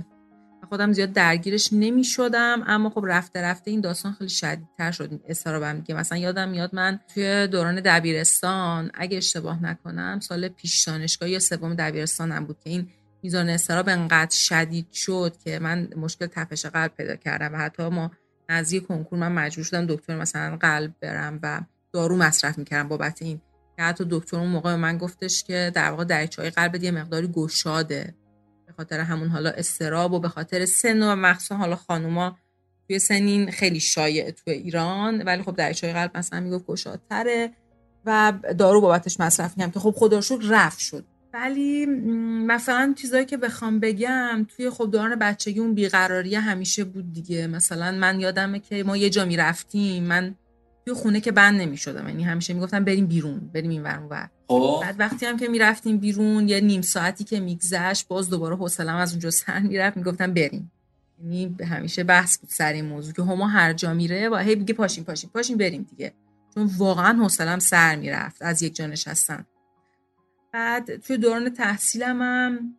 [0.68, 5.78] خودم زیاد درگیرش نمی شدم اما خب رفته رفته این داستان خیلی شدیدتر شد استرابم
[5.78, 5.94] دیگه.
[5.94, 11.74] مثلا یادم میاد من توی دوران دبیرستان اگه اشتباه نکنم سال پیش دانشگاه یا سوم
[11.74, 12.88] دبیرستانم بود که این
[13.22, 17.54] میزان استراب انقدر شدید شد که من مشکل تپش قلب پیدا کردم.
[17.54, 18.10] و حتی ما
[18.48, 21.60] نزدیک کنکور من مجبور شدم دکتر مثلا قلب برم و
[21.92, 23.40] دارو مصرف می‌کردم بابت این.
[23.76, 27.28] که حتی دکتر اون موقع من گفتش که در واقع دریچه های قلب یه مقداری
[27.28, 28.14] گشاده.
[28.66, 32.38] به خاطر همون حالا استراب و به خاطر سن و مخصوصا حالا خانوما
[32.88, 35.22] توی سنین خیلی شایع تو ایران.
[35.22, 37.52] ولی خب دریچه های قلب مثلا می‌گفت گشادتره
[38.04, 41.04] و دارو بابتش مصرف می‌کنم که خب خدا رفت شد.
[41.36, 41.86] ولی
[42.46, 47.46] مثلا چیزایی که بخوام بگم توی خب دوران بچگی اون بیقراری همیشه بود دیگه.
[47.46, 50.34] مثلا من یادمه که ما یه جا می‌رفتیم من
[50.84, 52.08] توی خونه که بند نمی‌شدم.
[52.08, 54.78] یعنی همیشه می‌گفتم بریم بیرون بریم این ور اونور خب.
[54.82, 59.10] بعد وقتی هم که می‌رفتیم بیرون یه نیم ساعتی که میگذشت باز دوباره حوصلم از
[59.10, 60.72] اونجا سر می‌رفت می‌گفتم بریم.
[61.22, 64.74] یعنی همیشه بحث بود سر این موضوع که هما هر جا میره و هی بگه
[64.74, 66.12] پاشیم پاشیم پاشیم بریم دیگه.
[66.54, 69.46] چون واقعا حوصلم سر می‌رفت از یک جا نشستن.
[70.52, 72.74] بعد توی دوران تحصیلم هم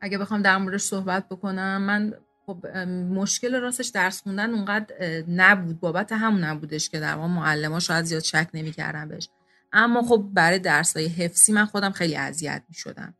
[0.00, 2.14] اگه بخوام در موردش صحبت بکنم من
[2.46, 2.66] خب
[3.10, 5.80] مشکل راستش درس خوندن اونقدر نبود.
[5.80, 9.28] بابت همون نبودش که در معلم شاید زیاد شک نمی‌کردن بهش.
[9.72, 13.14] اما خب برای درس های حفظی من خودم خیلی اذیت می شدم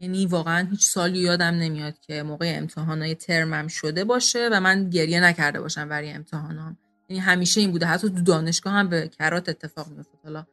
[0.00, 4.90] یعنی واقعا هیچ سالی یادم نمیاد که موقع امتحان های ترمم شده باشه و من
[4.90, 6.78] گریه نکرده باشم برای امتحانام.
[7.08, 7.86] یعنی همیشه این بوده.
[7.86, 10.46] حتی تو دانشگاه هم به کرات اتفاق میفته حالا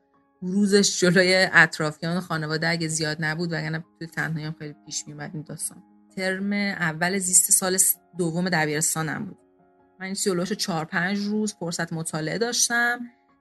[0.47, 5.84] روزش جلوی اطرافیان خانواده اگه زیاد نبود وگرنه توی تنهایی خیلی پیش میومد این داستان.
[6.15, 7.77] ترم اول زیست سال
[8.17, 9.38] دوم دبیرستانم بود.
[9.99, 12.99] من سیولوش چهار پنج روز فرصت مطالعه داشتم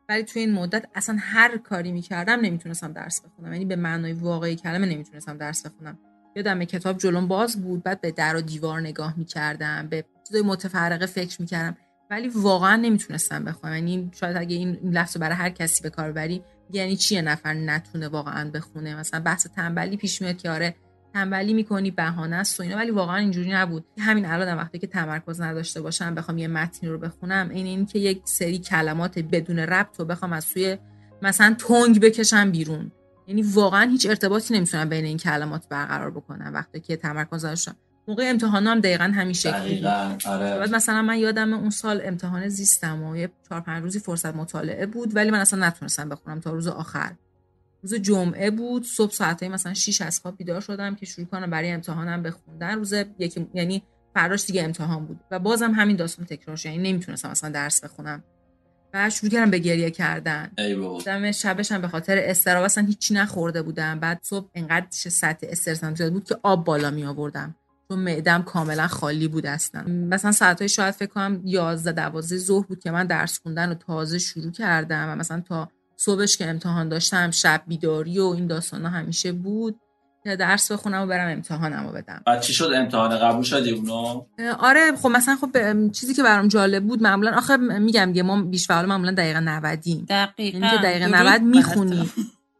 [0.08, 3.52] ولی توی این مدت اصلا هر کاری می‌کردم نمی‌تونستم درس بخونم.
[3.52, 5.98] یعنی به معنای واقعی کلمه نمی‌تونستم درس بخونم.
[6.36, 11.06] یادم کتاب جلوم باز بود بعد به در و دیوار نگاه می‌کردم به چیزای متفرقه
[11.06, 11.76] فکر می‌کردم.
[12.10, 13.74] ولی واقعا نمی‌تونستم بخونم.
[13.74, 18.08] یعنی شاید اگه این لفظ برای هر کسی به کار بری یعنی چیه نفر نتونه
[18.08, 20.74] واقعا بخونه؟ مثلا بحث تنبلی پیش میاد که آره
[21.14, 23.84] تنبلی می‌کنی بهانه است و اینا ولی واقعا اینجوری نبود.
[23.98, 27.98] همین الان وقتی که تمرکز نداشته باشم بخوام یه متنی رو بخونم این این که
[27.98, 30.78] یک سری کلمات بدون ربط رو بخوام از سوی
[31.22, 32.92] مثلا تنگ بکشم بیرون.
[33.26, 37.76] یعنی واقعا هیچ ارتباطی نمی‌تونم بین این کلمات برقرار بکنم وقتی که تمرکز داشتم
[38.08, 40.58] موقع امتحانم هم دقیقا همین شکلی آره.
[40.58, 44.86] بعد مثلا من یادم اون سال امتحان زیستم و یه چهار پنج روزی فرصت مطالعه
[44.86, 47.12] بود ولی من اصلا نتونستم بخونم تا روز آخر.
[47.82, 51.70] روز جمعه بود صبح ساعتای مثلا 6 از خواب بیدار شدم که شروع کنم برای
[51.70, 52.78] امتحانم بخوندن.
[52.78, 53.82] روز یکی یعنی
[54.14, 58.24] فراش دیگه امتحان بود و بازم همین داستان تکرار شد یعنی نمی‌تونستم اصلا درس بخونم.
[58.94, 60.50] و شروع کردم به گریه کردن.
[61.06, 64.00] دم شبش هم به خاطر استراب اصلا هیچی نخورده بودم.
[64.00, 67.54] بعد صبح انقدر سطح استرسم زیاد بود که آب بالا می آوردم
[67.94, 69.84] چون معدم کاملا خالی بود اصلا.
[69.88, 74.18] مثلا ساعتهای شاید فکر کنم 11 12 ظهر بود که من درس خوندن رو تازه
[74.18, 79.32] شروع کردم و مثلا تا صبحش که امتحان داشتم شب بیداری و این داستانا همیشه
[79.32, 79.80] بود.
[80.24, 82.22] که درس بخونم و برم امتحانم رو بدم.
[82.26, 84.24] بعد چی شد؟ امتحان قبول شدی اونو؟
[84.58, 85.50] آره خب مثلا خب
[85.92, 89.62] چیزی که برام جالب بود معمولا آخه میگم دیگه ما بیش فعال معمولا دقیقه 90
[90.08, 90.58] دقیقاً.
[90.58, 92.10] یعنی که دقیقه 90 می‌خونی.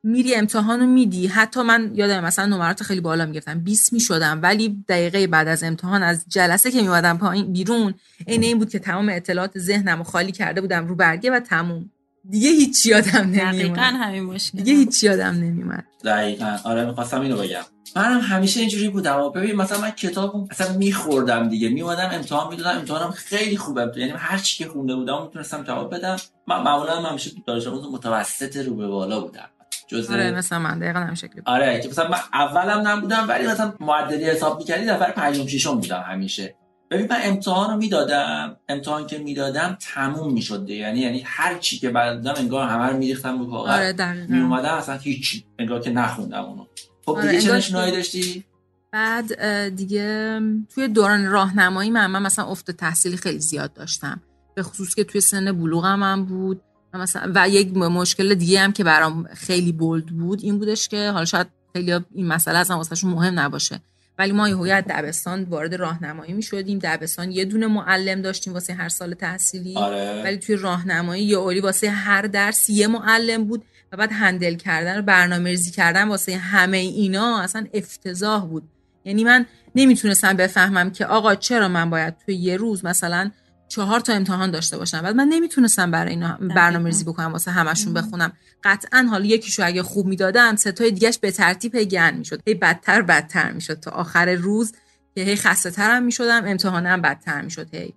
[0.04, 1.26] میری امتحان رو میدی.
[1.26, 3.60] حتی من یادم مثلا نمرات خیلی بالا می‌گرفتم.
[3.60, 4.40] 20 می‌شدم.
[4.42, 7.94] ولی دقیقه بعد از امتحان از جلسه که میومدم پایین بیرون
[8.26, 11.90] عین این بود که تمام اطلاعات ذهنم رو خالی کرده بودم رو برگه و تموم.
[12.30, 16.56] دیگه هیچ یادم نمیومد دقیقاً همین مشکل دیگه هیچ یادم نمیومد دقیقاً.
[16.64, 17.62] آره می‌خواستم اینو بگم.
[17.96, 19.20] منم همیشه اینجوری بودم.
[19.20, 21.68] و ببین مثلا من کتاب اصلا میخوردم دیگه.
[21.68, 22.78] میومدم امتحان می‌دادم.
[22.78, 23.92] امتحانم خیلی خوبه.
[23.96, 26.16] یعنی هر چی که خونده بودم می‌تونستم جواب بدم.
[26.48, 29.48] من معمولا من همیشه دانش آموز متوسط رو به بالا بودم.
[29.86, 33.72] جزء آره مثلا من دقیقاً هم شکلی آره که مثلا من اولم نبودم ولی مثلا
[33.80, 36.54] معدلی حساب می‌کردی نفر پنجم ششم بودم همیشه.
[36.90, 41.90] ببین من امتحان رو می‌دادم امتحان که می‌دادم تموم می‌شد یعنی یعنی هر چی که
[41.90, 43.70] بعدم انگار همه رو میریختم رو کاغذ.
[43.70, 46.66] آره می اومدم اصلا هیچ انگار که نخوندم اونو.
[47.04, 48.44] خب آره دیگه چه نشونایی داشتی؟
[48.92, 50.40] بعد دیگه
[50.74, 54.20] توی دوران راهنمایی من, من مثلا افت تحصیلی خیلی زیاد داشتم.
[54.54, 56.62] به خصوص که توی سن بلوغم هم بود.
[56.98, 61.24] مثلا و یک مشکل دیگه هم که برام خیلی بولد بود این بودش که حالا
[61.24, 63.80] شاید خیلی این مسئله اصلا واسهشون مهم نباشه.
[64.18, 68.88] ولی ما یه دبستان وارد راهنمایی می شدیم دبستان یه دونه معلم داشتیم واسه هر
[68.88, 69.76] سال تحصیلی.
[69.76, 70.22] آره.
[70.24, 74.98] ولی توی راهنمایی یه اولی واسه هر درس یه معلم بود و بعد هندل کردن
[74.98, 78.62] و برنامه ریزی کردن واسه همه اینا اصلا افتضاح بود.
[79.04, 83.30] یعنی من نمی‌تونستم بفهمم که آقا چرا من باید توی یه روز مثلا
[83.68, 85.02] چهار تا امتحان داشته باشم.
[85.02, 88.32] بعد من نمی‌تونستم برای اینا برنامه ریزی بکنم واسه همشون بخونم.
[88.64, 92.42] قطعا حالا یکیشو اگه خوب می‌دادم ستای دیگهش به ترتیب گن می‌شد.
[92.46, 93.80] هی بدتر بدتر می‌شد.
[93.80, 94.72] تا آخر روز
[95.14, 97.94] که هی خسته ترم می‌شدم امتحانم بدتر می‌شد هی.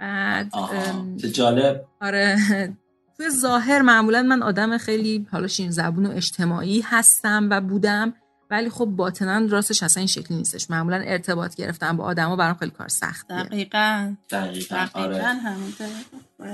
[0.00, 0.50] بعد
[1.32, 1.84] جالب.
[2.00, 2.38] آره.
[3.16, 8.14] توی ظاهر معمولا من آدم خیلی حالا شین زبون و اجتماعی هستم و بودم.
[8.50, 10.70] ولی خب باطنا راستش اصلا این شکلی نیستش.
[10.70, 14.14] معمولا ارتباط گرفتن با آدما برام خیلی کار سختیه دقیقاً.
[14.30, 15.24] دقیقاً, آره.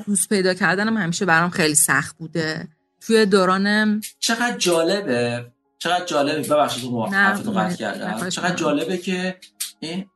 [0.07, 2.68] دوست پیدا کردنم همیشه برام خیلی سخت بوده.
[3.00, 5.46] توی دوران چقدر جالبه.
[5.78, 6.48] چقدر جالبه.
[6.48, 8.28] ببخشید تو حرفتو قطع کردم.
[8.28, 9.37] چقدر جالبه که
[9.81, 10.07] این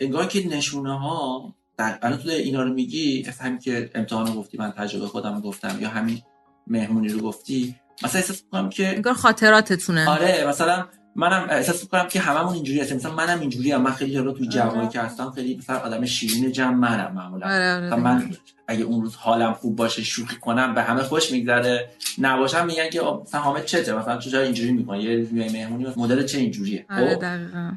[0.00, 4.58] انگار که نشونه ها در الان تو اینا رو میگی همین که امتحان رو گفتی
[4.58, 6.22] من تجربه خودم رو گفتم یا همین
[6.66, 10.08] مهمونی رو گفتی مثلا احساس می‌کنم که انگار خاطراتتونه.
[10.10, 12.96] آره مثلا منم احساس می‌کنم که هممون اینجوری هستیم.
[12.96, 13.82] مثلا منم اینجوری هم.
[13.82, 14.88] من خیلی رو توی آره.
[14.88, 17.46] که هستم خیلی مثلا آدم شیرین جمع منم معمولا.
[17.46, 18.30] آره آره من
[18.68, 21.88] اگه اون روز حالم خوب باشه شوخی کنم به همه خوش میگذره.
[22.18, 26.86] نباشم میگن که مثلا حامد چته؟ مثلا چرا اینجوری می‌کنه یه مهمونی مدل چه اینجوریه؟
[26.88, 27.72] خب؟ دقیقاً.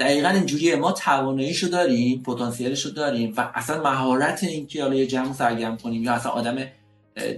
[0.00, 0.76] دقیقا اینجوریه.
[0.76, 6.12] ما تواناییشو داریم پتانسیلشو داریم و اصلا مهارت اینکه حالا یه جمع سرگرم کنیم یا
[6.12, 6.56] اصلا آدم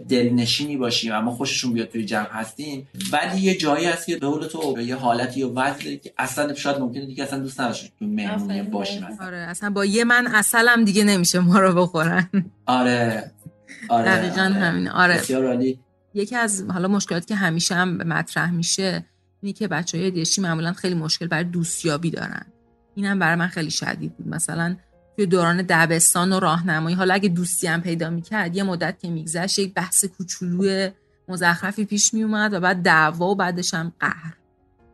[0.09, 2.89] دلنشینی باشیم اما خوششون بیاد توی جمع هستیم.
[3.13, 7.07] ولی یه جایی هست که دولت تو یه حالتی یا وضعی که اصلا شاید ممکنه
[7.07, 11.39] دیگه اصلا دوست نداشته تو مهمونی باشیم آره اصلا با یه من اصلم دیگه نمیشه
[11.39, 12.29] ما رو بخورن.
[12.67, 13.31] آره
[13.89, 14.55] آره دقیقا آره.
[14.55, 15.15] همین آره.
[15.15, 15.79] بسیار عالی.
[16.15, 19.05] یکی از حالا مشکلاتی که همیشه هم مطرح میشه
[19.43, 22.47] اینه که بچه های دیشی معمولا خیلی مشکل برای دوستیابی دارن.
[22.95, 24.29] اینم برای من خیلی شدید بود.
[24.29, 24.77] مثلا
[25.17, 26.97] توی دوران دبستان و راهنمایی.
[26.97, 30.91] حالا اگه دوستی هم پیدا می‌کرد یه مدت که میگذشت یک بحث کوچولو
[31.29, 34.35] مزخرفی پیش میومد و بعد دعوا و بعدش هم قهر.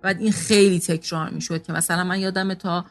[0.03, 2.85] بعد این خیلی تکرار می‌شد که مثلا من یادم تا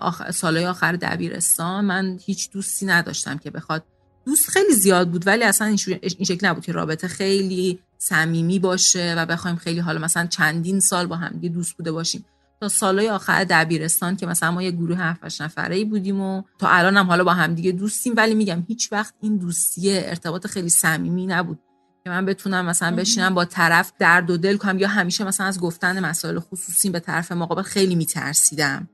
[0.00, 3.84] آخر سالهای آخر دبیرستان من هیچ دوستی نداشتم که بخواد.
[4.26, 5.76] دوست خیلی زیاد بود ولی اصلا این
[6.24, 11.16] شکل نبود که رابطه خیلی صمیمی باشه و بخوایم خیلی حالا مثلا چندین سال با
[11.16, 12.24] هم دوست بوده باشیم.
[12.60, 16.68] تا سالهای آخر دبیرستان که مثلا ما یه گروه هفت نفره ای بودیم و تا
[16.68, 20.68] الان هم حالا با هم دیگه دوستیم ولی میگم هیچ وقت این دوستیه ارتباط خیلی
[20.68, 21.58] صمیمی نبود
[22.04, 25.60] که من بتونم مثلا بشینم با طرف درد و دل کنم یا همیشه مثلا از
[25.60, 28.88] گفتن مسائل خصوصی به طرف مقابل خیلی میترسیدم.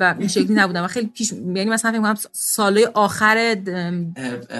[0.00, 3.36] و این شکلی نبودم و خیلی پیش یعنی مثلا فکر کنم سالهای آخر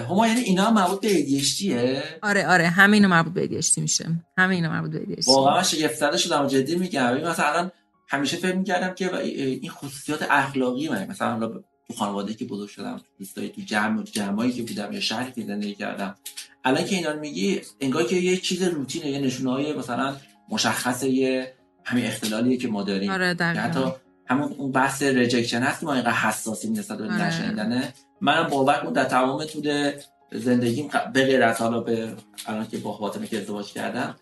[0.08, 4.08] هما یعنی اینا مربوط به ایدیشتیه آره آره همه اینا مربوط به ایدیشتی میشه.
[4.38, 7.20] همه اینا مربوط به ایدیشتی واقعا شگفت زده شدم جدی میگم.
[7.20, 7.70] مثلا
[8.08, 11.48] همیشه فکر می‌کردم که این خصوصیات اخلاقی من مثلا
[11.88, 15.74] تو خانواده که بزرگ شدم دوستایی تو جمع جمعایی که بودم یا شهری که زندگی
[15.74, 16.14] کردم.
[16.64, 20.16] الان که اینا میگی انگار که یه چیز روتینه یه نشونه های مثلا
[20.48, 23.10] مشخص یه همین اختلالیه که ما داریم.
[23.10, 23.80] آره حتی
[24.26, 27.26] همون اون بحث ریجکشن هست ما اینقدر حساسیم نسبت به آره.
[27.26, 27.94] نشنیدنه.
[28.20, 29.92] منم باور کنم در تمام طول
[30.32, 32.12] زندگیم به غیر از حالا به
[32.46, 34.16] الان که با فاطمه که ازدواج کردم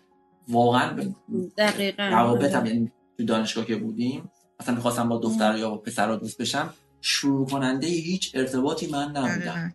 [0.47, 1.13] واقعا
[1.57, 2.03] دقیقاً.
[2.03, 6.73] روابطم یعنی تو دانشگاه که بودیم مثلا می‌خواستم با دختر یا با پسر دوست بشم
[7.01, 9.73] شروع کننده هیچ ارتباطی من نبودم.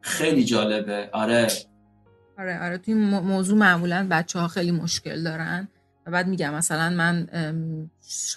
[0.00, 1.10] خیلی جالبه.
[1.12, 1.48] آره.
[2.38, 2.78] آره آره.
[2.78, 5.68] توی موضوع معمولا بچه ها خیلی مشکل دارن.
[6.06, 7.28] و بعد میگم مثلا من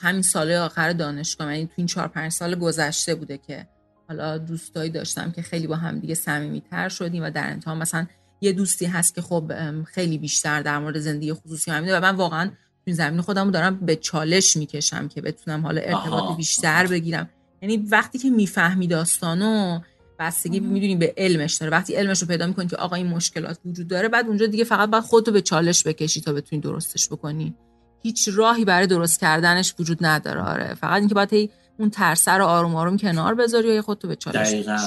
[0.01, 3.67] همین سال آخر دانشگاه یعنی تو این چهار پنج سال گذشته بوده که
[4.07, 8.07] حالا دوستایی داشتم که خیلی با هم دیگه صمیمیت‌تر شدیم و در انتها مثلا
[8.41, 9.51] یه دوستی هست که خب
[9.83, 12.51] خیلی بیشتر در مورد زندگی خصوصی همینه و من واقعا
[12.89, 17.29] این زمین خودم دارم به چالش می‌کشم که بتونم حالا ارتباط بیشتر بگیرم.
[17.61, 19.79] یعنی وقتی که می‌فهمی داستانو
[20.19, 21.71] بستگی می‌دونی به علمش داره.
[21.71, 24.89] وقتی علمش رو پیدا می‌کنی که آقا این مشکلات وجود داره بعد اونجا دیگه فقط
[24.89, 27.55] باید خودتو به چالش بکشی تا بتونی درستش بکنی.
[28.03, 30.41] هیچ راهی برای درست کردنش وجود نداره.
[30.41, 30.73] آره.
[30.73, 34.77] فقط اینکه باید اون ترسه رو آروم آروم کنار بذاری یا خودتو به چالش دقیقاً.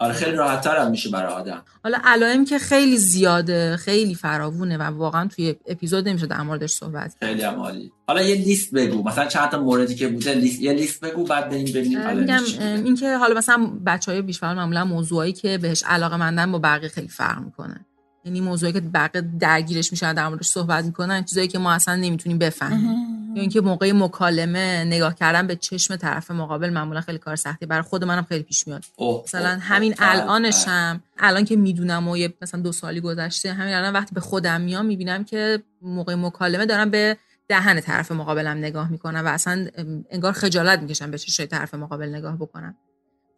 [0.00, 1.62] آره خیلی راحت هم میشه برای آدم.
[1.84, 7.16] حالا علائم که خیلی زیاده خیلی فراوونه و واقعا توی اپیزود نمیشه در موردش صحبت
[7.20, 7.92] خیلی عالی.
[8.06, 9.02] حالا یه لیست بگو.
[9.02, 12.96] مثلا چند تا موردی که بوده لیست یه لیست بگو بعد بریم ببینیم میگم این
[12.96, 17.38] که حالا مثلا بچهای بیشتر معمولا موضوعایی که بهش علاقه مندن با بقیه خیلی فرق
[17.44, 17.86] می‌کنه.
[18.28, 22.38] یعنی موضوعی که بقیه درگیرش میشن در موردش صحبت می‌کنن چیزایی که ما اصلا نمی‌تونیم
[22.38, 23.08] بفهمیم.
[23.34, 27.82] یا اینکه موقع مکالمه نگاه کردن به چشم طرف مقابل معمولا خیلی کار سختی برای
[27.82, 28.84] خود منم خیلی پیش میاد.
[29.24, 31.02] مثلا همین الانشم.
[31.18, 34.86] الان که می‌دونم و یه مثلا دو سالی گذشته همین الان وقتی به خودم میام
[34.86, 37.16] می‌بینم که موقع مکالمه دارم به
[37.48, 39.66] دهن طرف مقابلم نگاه می‌کنم و اصلا
[40.10, 42.74] انگار خجالت می‌کشم به چشم طرف مقابل نگاه بکنم.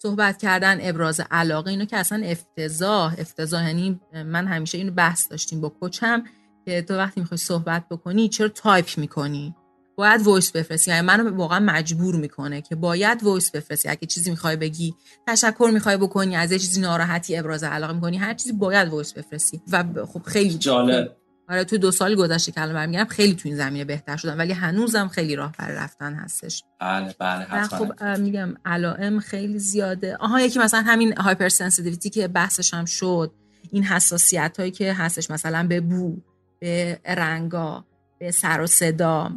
[0.02, 3.14] صحبت کردن ابراز علاقه اینو که اصلا افتضاح.
[3.18, 6.24] افتضاح یعنی من همیشه اینو بحث داشتیم با coach م
[6.64, 9.54] که تو وقتی می‌خوای صحبت بکنی چرا تایپ می‌کنی؟
[9.96, 10.90] باید voice بفرستی.
[10.90, 13.88] یعنی منو واقعا مجبور می‌کنه که باید voice بفرستی.
[13.88, 14.94] اگه چیزی می‌خوای بگی
[15.26, 19.60] تشکر می‌خوای بکنی از یه چیزی ناراحتی ابراز علاقه می‌کنی هر چیزی باید voice بفرستی.
[19.72, 21.16] و خب خیلی جالب.
[21.50, 24.52] آره تو دو سال گذشته که الان برمیگردم خیلی تو این زمینه بهتر شدم ولی
[24.52, 26.64] هنوزم خیلی راه برای رفتن هستش.
[26.80, 27.78] بله بله حتما.
[27.78, 30.16] خب میگم علائم خیلی زیاده.
[30.16, 33.32] آها یکی مثلا همین hyper sensitivity که بحثش هم شد
[33.70, 36.16] این حساسیت هایی که هستش مثلا به بو
[36.60, 37.84] به رنگا.
[38.20, 39.30] به سر و صدا.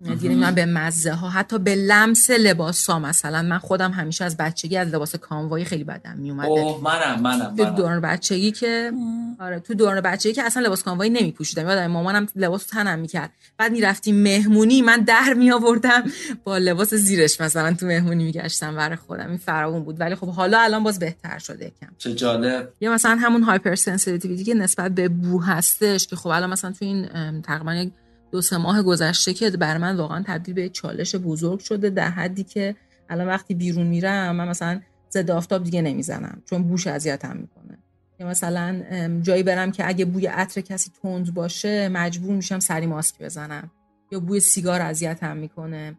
[0.00, 3.42] دیدیم من به مزه ها حتی به لمس لباس ها مثلا.
[3.42, 7.56] من خودم همیشه از بچگی از لباس کاموایی خیلی بدم می اومده اوه منم منم
[7.56, 8.92] تو دوران بچگی که
[9.40, 13.30] آره تو دوران بچگی که اصلا لباس کاموایی نمی پوشیدم یادم مامانم لباس تنم می‌کرد.
[13.58, 16.02] بعد می‌رفتیم مهمونی من در می آوردم
[16.44, 19.28] با لباس زیرش مثلا تو مهمونی میگشتم برای خودم.
[19.28, 20.00] این فراون بود.
[20.00, 21.92] ولی خب حالا الان باز بهتر شده یکم.
[21.98, 22.72] چه جالب.
[22.80, 26.84] یا مثلا همون hyper sensitivity که نسبت به بو هستش که خب الان مثلا تو
[26.84, 27.08] این
[27.42, 27.90] تقریبا
[28.34, 32.44] دو سه ماه گذشته که برای من واقعا تبدیل به چالش بزرگ شده در حدی
[32.44, 32.76] که
[33.08, 37.78] الان وقتی بیرون میرم من مثلا ضد آفتاب دیگه نمی‌زنم چون بوش اذیتم می‌کنه.
[38.20, 38.82] یا مثلا
[39.22, 43.70] جایی برم که اگه بوی عطر کسی تند باشه مجبور میشم سری ماسک بزنم.
[44.12, 45.94] یا بوی سیگار اذیتم می‌کنه.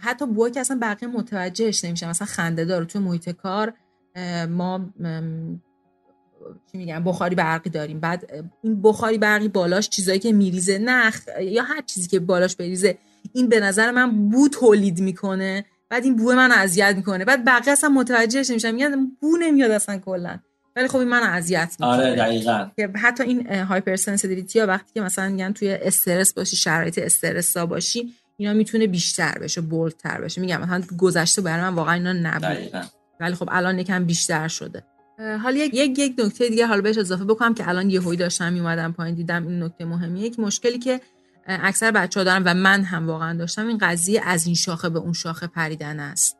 [0.00, 2.84] حتی بوی که اصلا بقیه متوجهش نمیشه مثلا خنده داره.
[2.84, 3.72] تو محیط کار
[4.48, 4.90] ما
[6.72, 8.00] چی میگن بخاری برقی داریم.
[8.00, 12.98] بعد این بخاری برقی بالاش چیزایی که میریزه نخ یا هر چیزی که بالاش بریزه
[13.32, 15.64] این به نظر من بو تولید می‌کنه.
[15.90, 17.24] بعد این بو من اذیت می‌کنه.
[17.24, 18.70] بعد بقیه اصلا متوجهش نمیشن.
[18.70, 20.38] میگن بو نمیاد اصلا کلا.
[20.76, 21.96] ولی خب این من اذیت می‌کنه.
[21.96, 22.70] آره دقیقاً.
[22.76, 28.14] که حتی این hypersensitivity ها وقتی که مثلا میگن توی استرس باشی شرایط استرس باشی
[28.36, 30.40] اینا می‌تونه بیشتر بشه bold تر بشه.
[30.40, 32.86] میگم مثلا گذشته برای من واقعا اینا نبود.
[33.20, 34.84] ولی خب الان یکم بیشتر شده.
[35.18, 38.92] حالا یک یک نکته دیگه حالا بهش اضافه بکنم که الان یه هوی داشتم میومدم
[38.92, 40.24] پایین دیدم این نکته مهمیه.
[40.24, 41.00] یک مشکلی که
[41.46, 44.98] اکثر بچه ها دارن و من هم واقعا داشتم این قضیه از این شاخه به
[44.98, 46.36] اون شاخه پریدن است.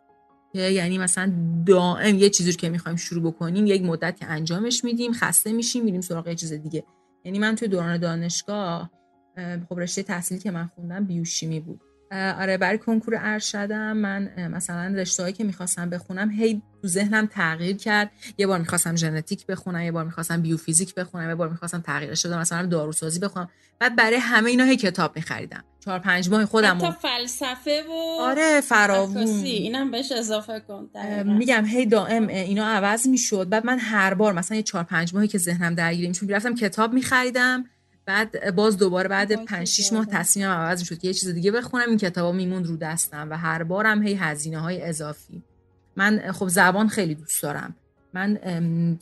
[0.54, 1.32] یعنی مثلا
[1.66, 6.28] دائم یه چیزی که می‌خوایم شروع بکنیم یک مدت انجامش میدیم خسته میشیم میریم سراغ
[6.28, 6.84] یه چیز دیگه.
[7.24, 8.90] یعنی من توی دوران دانشگاه
[9.68, 11.80] خب رشته تحصیلی که من خوندم بیوشیمی بود.
[12.12, 13.92] آره برای کنکور ارشدم.
[13.92, 18.10] من مثلا رشتهایی که می‌خواستم بخونم هی تو ذهنم تغییر کرد.
[18.38, 22.38] یه بار می‌خواستم ژنتیک بخونم یه بار می‌خواستم بیوفیزیک بخونم یه بار می‌خواستم تغییرش بدم
[22.38, 23.48] مثلا داروسازی بخونم.
[23.80, 25.64] بعد برای همه اینا هی کتاب میخریدم.
[25.84, 29.26] چهار پنج ماه خودم تا فلسفه و آره فراوون.
[29.44, 30.90] اینم بهش اضافه کن
[31.24, 33.48] میگم هی دائم اینا عوض می‌شد.
[33.48, 36.92] بعد من هر بار مثلا یه چهار پنج ماهی که ذهنم درگیر می‌شد می‌رفتم کتاب
[36.92, 37.64] میخریدم.
[38.08, 41.88] بعد باز دوباره بعد 5 6 ماه تصمیمم عوض شد که یه چیز دیگه بخونم
[41.88, 45.42] این کتابا میموند رو دستم و هر بارم هی هزینه های اضافی.
[45.96, 47.76] من خب زبان خیلی دوست دارم.
[48.14, 48.38] من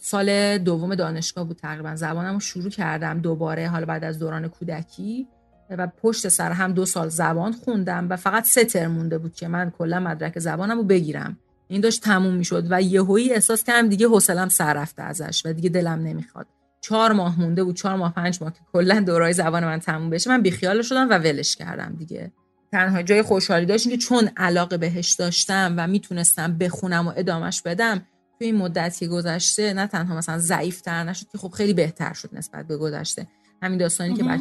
[0.01, 1.97] سال دوم دانشگاه بود تقریبا.
[1.97, 5.27] زبانم رو شروع کردم دوباره حالا بعد از دوران کودکی.
[5.71, 9.49] و پشت سر هم دو سال زبان خوندم و فقط سه ترم مونده بود که
[9.49, 11.39] من کلا مدرک زبانم رو بگیرم.
[11.69, 15.69] این داشت تموم می‌شد و یهویی احساس کردم دیگه حوصلم سر رفته ازش و دیگه
[15.69, 16.47] دلم نمی‌خواد.
[16.89, 20.31] چهار ماه مونده بود چهار ماه پنج ماه که کلا دورای زبان من تموم بشه
[20.31, 22.33] من بیخیال شدم و ولش کردم دیگه.
[22.73, 27.99] تنها جای خوشحالی داشت که چون علاقه بهش داشتم و می‌تونستم بخونم و ادامش بدم
[28.39, 32.13] تو این مدت که گذشته نه تنها مثلا ضعیف تر نشد که خب خیلی بهتر
[32.13, 33.27] شد نسبت به گذشته.
[33.63, 34.41] همین داستانی که بعد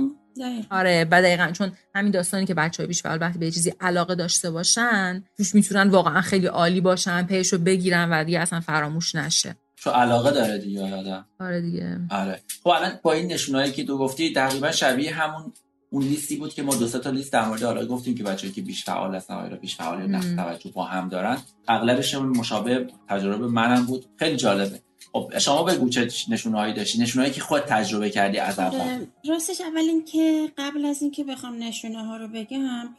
[0.69, 4.51] آره بعد دقیقا چون همین داستانی که بچه های بیشتر وقتی به چیزی علاقه داشته
[4.51, 9.55] باشن توش می‌تونن واقعا خیلی عالی باشن پیشو بگیرن و دیگه اصلا فراموش نشه.
[9.85, 11.25] چون علاقه داره دیگه آدم.
[11.39, 11.99] آره دیگه.
[12.09, 12.41] آره.
[12.63, 15.53] خب الان با این نشونایی که تو گفتی تقریبا شبیه همون
[15.89, 18.61] اون لیستی بود که ما دو تا لیست در مورد حالا گفتیم که بچه‌ای که
[18.61, 21.37] بیش فعال هستن یا بیش فعال نقد توجه با هم دارن.
[21.67, 24.05] اغلبش مشابه تجربه منم بود.
[24.19, 24.81] خیلی جالبه.
[25.13, 29.05] خب شما بگو چه نشونهایی داشتی؟ نشونهایی که خود تجربه کردی از اول.
[29.29, 32.89] راستش اول اینکه قبل از اینکه بخوام نشونه ها رو بگم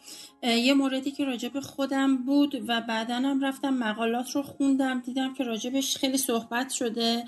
[0.43, 5.45] یه موردی که راجب خودم بود و بعدا هم رفتم مقالات رو خوندم دیدم که
[5.45, 7.25] راجبش خیلی صحبت شده.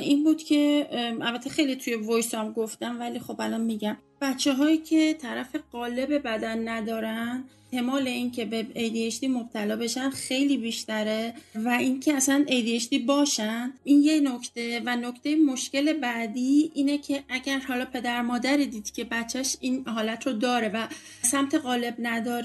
[0.00, 0.88] این بود که
[1.20, 3.96] البته خیلی توی وایس هم گفتم ولی خب الان میگم.
[4.20, 11.34] بچه هایی که طرف قالب بدن ندارن احتمال اینکه به ADHD مبتلا بشن خیلی بیشتره
[11.54, 14.82] و اینکه اصلا ADHD باشن این یه نکته.
[14.86, 20.26] و نکته مشکل بعدی اینه که اگر حالا پدر مادر دید که بچهش این حالت
[20.26, 20.88] رو داره و
[21.22, 22.41] سمت قالب نداره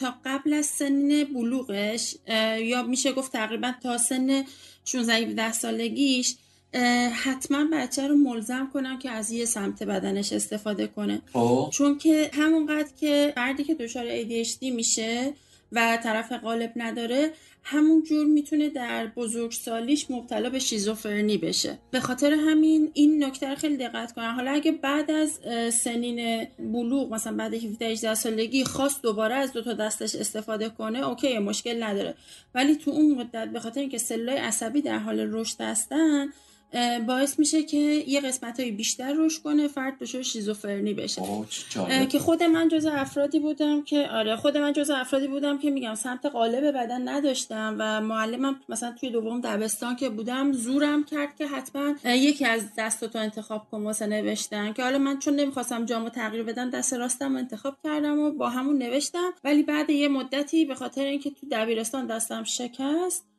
[0.00, 2.14] تا قبل از سن بلوغش
[2.60, 4.44] یا میشه گفت تقریبا تا سن
[4.84, 6.36] 16 سالگیش
[7.12, 11.70] حتما بچه رو ملزم کنم که از یه سمت بدنش استفاده کنه خب.
[11.72, 15.32] چون که همونقدر که فردی که دچار ADHD میشه
[15.72, 17.32] و طرف قالب نداره
[17.68, 21.78] همون جور می‌تونه در بزرگسالیش مبتلا به شیزوفرنی بشه.
[21.90, 24.34] به خاطر همین این نکته خیلی دقت کنن.
[24.34, 25.40] حالا اگه بعد از
[25.74, 31.08] سنین بلوغ مثلا بعد 17 18 سالگی خواست دوباره از دو تا دستش استفاده کنه
[31.08, 32.14] اوکی مشکل نداره.
[32.54, 36.26] ولی تو اون مدت به خاطر اینکه سلولای عصبی در حال رشد هستن
[37.06, 41.22] باعث میشه که یه قسمت های بیشتر رشد کنه فرد دچار شیزوفرنی بشه.
[42.10, 45.94] که خود من جز افرادی بودم که آره خود من جز افرادی بودم که میگم
[45.94, 51.46] سمت قالب بدن نداشتم و معلمم مثلا توی دوم دبستان که بودم زورم کرد که
[51.46, 54.72] حتما یکی از دستاتو انتخاب کن واسه نوشتن.
[54.72, 58.78] که حالا من چون نمی‌خواستم جامو تغییر بدم دست راستم انتخاب کردم و با همون
[58.78, 59.32] نوشتم.
[59.44, 63.35] ولی بعد یه مدتی به خاطر اینکه تو دبیرستان دستم شکست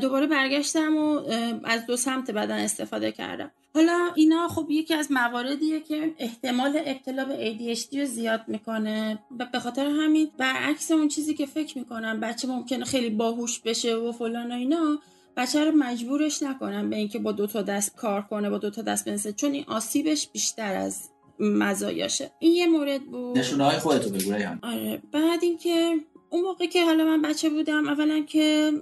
[0.00, 1.20] دوباره برگشتم و
[1.64, 3.50] از دو سمت بدن استفاده کردم.
[3.74, 9.18] حالا اینا خب یکی از مواردیه که احتمال ابتلا به ADHD رو زیاد می‌کنه.
[9.38, 13.94] و به خاطر همین برعکس اون چیزی که فکر می‌کنم بچه ممکنه خیلی باهوش بشه
[13.94, 14.98] و فلان و اینا
[15.36, 18.82] بچه رو مجبورش نکنم به اینکه با دو تا دست کار کنه با دو تا
[18.82, 21.08] دست بنسه چون این آسیبش بیشتر از
[21.40, 22.30] مزایاشه.
[22.38, 23.38] این یه مورد بود.
[23.38, 25.94] نشونه های خودتو بگو آره بعد اینکه
[26.32, 28.72] اون موقع که حالا من بچه بودم اولا که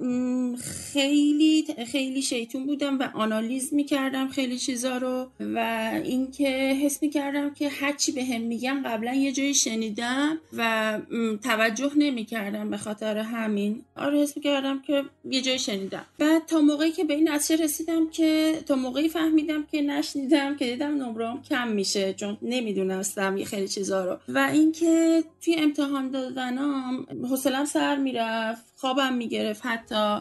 [0.92, 6.48] خیلی خیلی شیطون بودم و آنالیز می‌کردم خیلی چیزا رو و اینکه
[6.82, 10.98] حس می‌کردم که هرچی به هم میگم قبلا یه جایی شنیدم و
[11.42, 13.82] توجه نمی‌کردم به خاطر همین.
[13.96, 16.06] آره حس می‌کردم که یه جایی شنیدم.
[16.18, 20.64] بعد تا موقعی که به این نتیجه رسیدم که تا موقعی فهمیدم که نشنیدم که
[20.64, 24.18] دیدم نمرام کم میشه چون نمی‌دونستم یه خیلی چیزا رو.
[24.28, 27.06] و اینکه توی امتحان دادنام
[27.40, 30.20] حوصلم سر می‌رفت خوابم می‌گرفت حتی.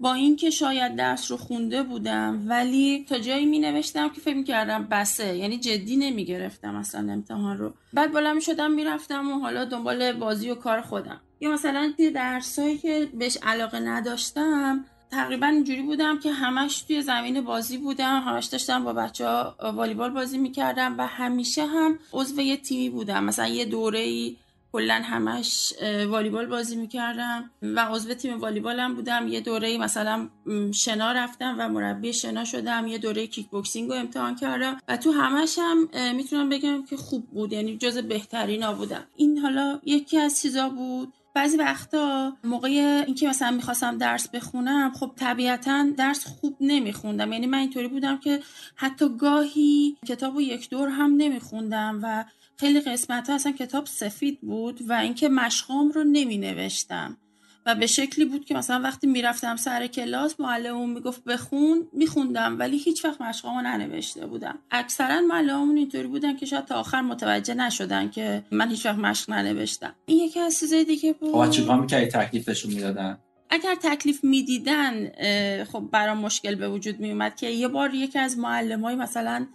[0.00, 4.86] با اینکه شاید درس رو خونده بودم ولی تا جایی می نوشتم که فکر کردم
[4.90, 7.74] بسه یعنی جدی نمی گرفتم اصلا امتحان رو.
[7.92, 11.20] بعد بالا می شدم می‌رفتم و حالا دنبال بازی و کار خودم.
[11.40, 17.78] یا مثلا درسایی که بهش علاقه نداشتم تقریبا اینجوری بودم که همش توی زمین بازی
[17.78, 22.90] بودم همش داشتم با بچه ها والیبال بازی می‌کردم و همیشه هم عضو یه تیمی
[22.90, 23.24] بودم.
[23.24, 24.36] مثلا یه دوره ای
[24.76, 25.72] کلا همش
[26.08, 29.28] والیبال بازی می‌کردم و عضو تیم والیبالم بودم.
[29.28, 30.28] یه دوره مثلا
[30.74, 32.86] شنا رفتم و مربی شنا شدم.
[32.86, 37.26] یه دوره کیک بوکسینگ رو امتحان کردم و تو همش هم می‌تونم بگم که خوب
[37.30, 41.12] بود یعنی جز بهترینا بودم این حالا یکی از چیزا بود.
[41.34, 47.32] بعضی وقتا موقع اینکه مثلا می‌خواستم درس بخونم خب طبیعتا درس خوب نمیخوندم.
[47.32, 48.42] یعنی من اینطوری بودم که
[48.76, 52.24] حتی گاهی کتاب و یک دور هم نمیخوندم و
[52.58, 57.16] خیلی قسمت ها اصلا کتاب سفید بود و اینکه مشقام رو نمی نوشتم
[57.66, 62.78] و به شکلی بود که مثلا وقتی می‌رفتم سر کلاس معلممون می‌گفت بخون میخوندم ولی
[62.78, 64.58] هیچ وقت مشقامو ننوشته بودم.
[64.70, 69.30] اکثرا معلممون اینطوری بودن که شاید تا آخر متوجه نشدن که من هیچ وقت مشق
[69.30, 69.94] ننوشتم.
[70.06, 71.32] این یکی از چیزای دیگه بود.
[71.32, 73.18] خب چیکار می‌کردی تکلیفشون می‌دادن؟
[73.50, 75.12] اگر تکلیف می‌دیدن
[75.64, 79.46] خب برام مشکل به وجود میومد که یه بار یکی از معلمای مثلا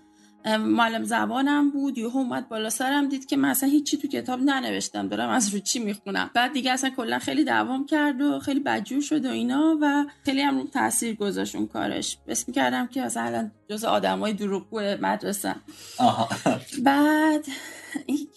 [0.46, 1.98] معلم زبانم بود.
[1.98, 5.08] یهو اومد بالا سرم دید که من اصلا هیچی تو کتاب ننوشتم.
[5.08, 6.30] دارم از رو چی می‌خونم.
[6.34, 10.42] بعد دیگه اصلا کلا خیلی دوام کرد و خیلی بدجور شد و اینا و خیلی
[10.42, 12.18] هم رو تاثیر گذاشت اون کارش.
[12.28, 15.56] بس می‌کردم که مثلا جز آدمای دروغگو مدرسه
[16.84, 17.46] بعد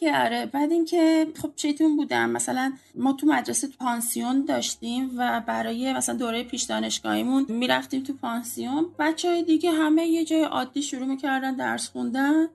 [0.00, 2.30] که آره بعد اینکه خب چیتون بودم.
[2.30, 8.12] مثلا ما تو مدرسه تو پانسیون داشتیم و برای مثلا دوره پیش دانشگاهیمون می‌رفتیم تو
[8.12, 8.86] پانسیون.
[8.98, 12.46] بچه های دیگه همه یه جای عادی شروع می‌کردن درس خوندن.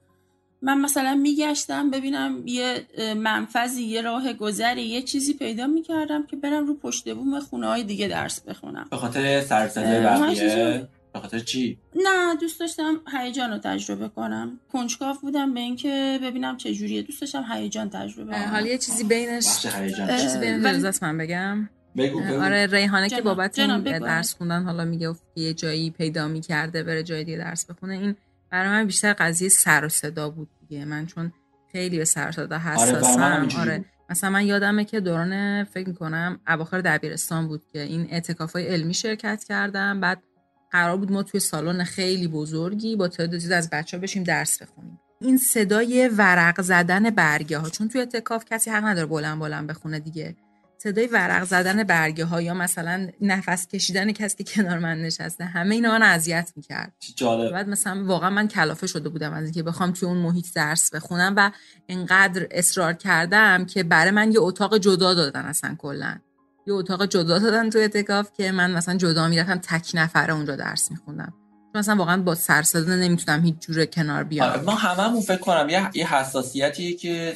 [0.61, 2.85] من مثلا میگشتم ببینم یه
[3.17, 7.83] منفذی یه راه گذری یه چیزی پیدا می‌کردم که برم رو پشت بوم خونه های
[7.83, 8.87] دیگه درس بخونم.
[8.91, 10.87] به خاطر سرسده بقیه.
[11.13, 14.59] به خاطر چی؟ نه دوست داشتم هیجان رو تجربه کنم.
[14.71, 17.01] کنجکاو بودم به اینکه ببینم چه جوریه.
[17.01, 18.43] دوست داشتم هیجان تجربه کنم.
[18.43, 19.61] حالا یه چیزی بینش
[20.21, 21.69] چیزی بین من بگم.
[21.97, 22.41] بگو بگو.
[22.41, 27.23] آره ریحانه که بابت این درس خوندن حالا میگه یه جایی پیدا می‌کرده بره جای
[27.23, 27.93] دیگه درس بخونه.
[27.93, 28.15] این
[28.51, 30.85] برای من بیشتر قضیه سر و صدا بود دیگه.
[30.85, 31.33] من چون
[31.71, 33.21] خیلی به سر و صدا آره، حساسم.
[33.21, 33.85] آره, آره.
[34.09, 39.43] مثلا من یادمه که دوران فکر کنم اواخر دبیرستان بود که این اعتکافای علمی شرکت
[39.43, 39.99] کردم.
[39.99, 40.23] بعد
[40.71, 44.61] قرار بود ما توی سالن خیلی بزرگی با تعداد زیاد از بچه ها بشیم درس
[44.61, 44.99] بخونیم.
[45.21, 49.99] این صدای ورق زدن برگه ها چون توی اتکاف کسی حق نداره بلند بلند بخونه
[49.99, 50.35] دیگه.
[50.83, 55.75] صدای ورق زدن برگه ها یا مثلا نفس کشیدن کسی که کنار من نشسته همه
[55.75, 56.93] اینا من اذیت می‌کرد.
[57.15, 57.51] جالب.
[57.51, 61.33] بعد مثلا واقعا من کلافه شده بودم از اینکه بخوام توی اون محیط درس بخونم
[61.37, 61.51] و
[61.89, 66.17] انقدر اصرار کردم که برای من یه اتاق جدا دادن اصلا کلا.
[66.69, 70.91] یه اتاق جدا دادن تو اعتکاف که من مثلا جدا می‌رفتم تک نفره اونجا درس
[70.91, 71.33] میخوندم.
[71.75, 74.49] مثلا واقعا با سرسده نمی‌تونم هیچ جور کنار بیام.
[74.49, 77.35] آره، ما هممون فکر کنم یه, حساسیتیه که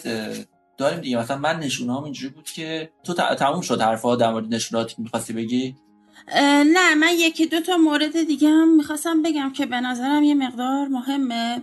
[0.77, 1.17] داریم دیگه.
[1.17, 5.75] مثلا من نشونام اینجوری بود که تو تموم شد حرفا در مورد نشوناتی می‌خواستی بگی؟
[6.65, 10.87] نه من یکی دو تا مورد دیگه هم می‌خواستم بگم که به نظرم یه مقدار
[10.87, 11.61] مهمه.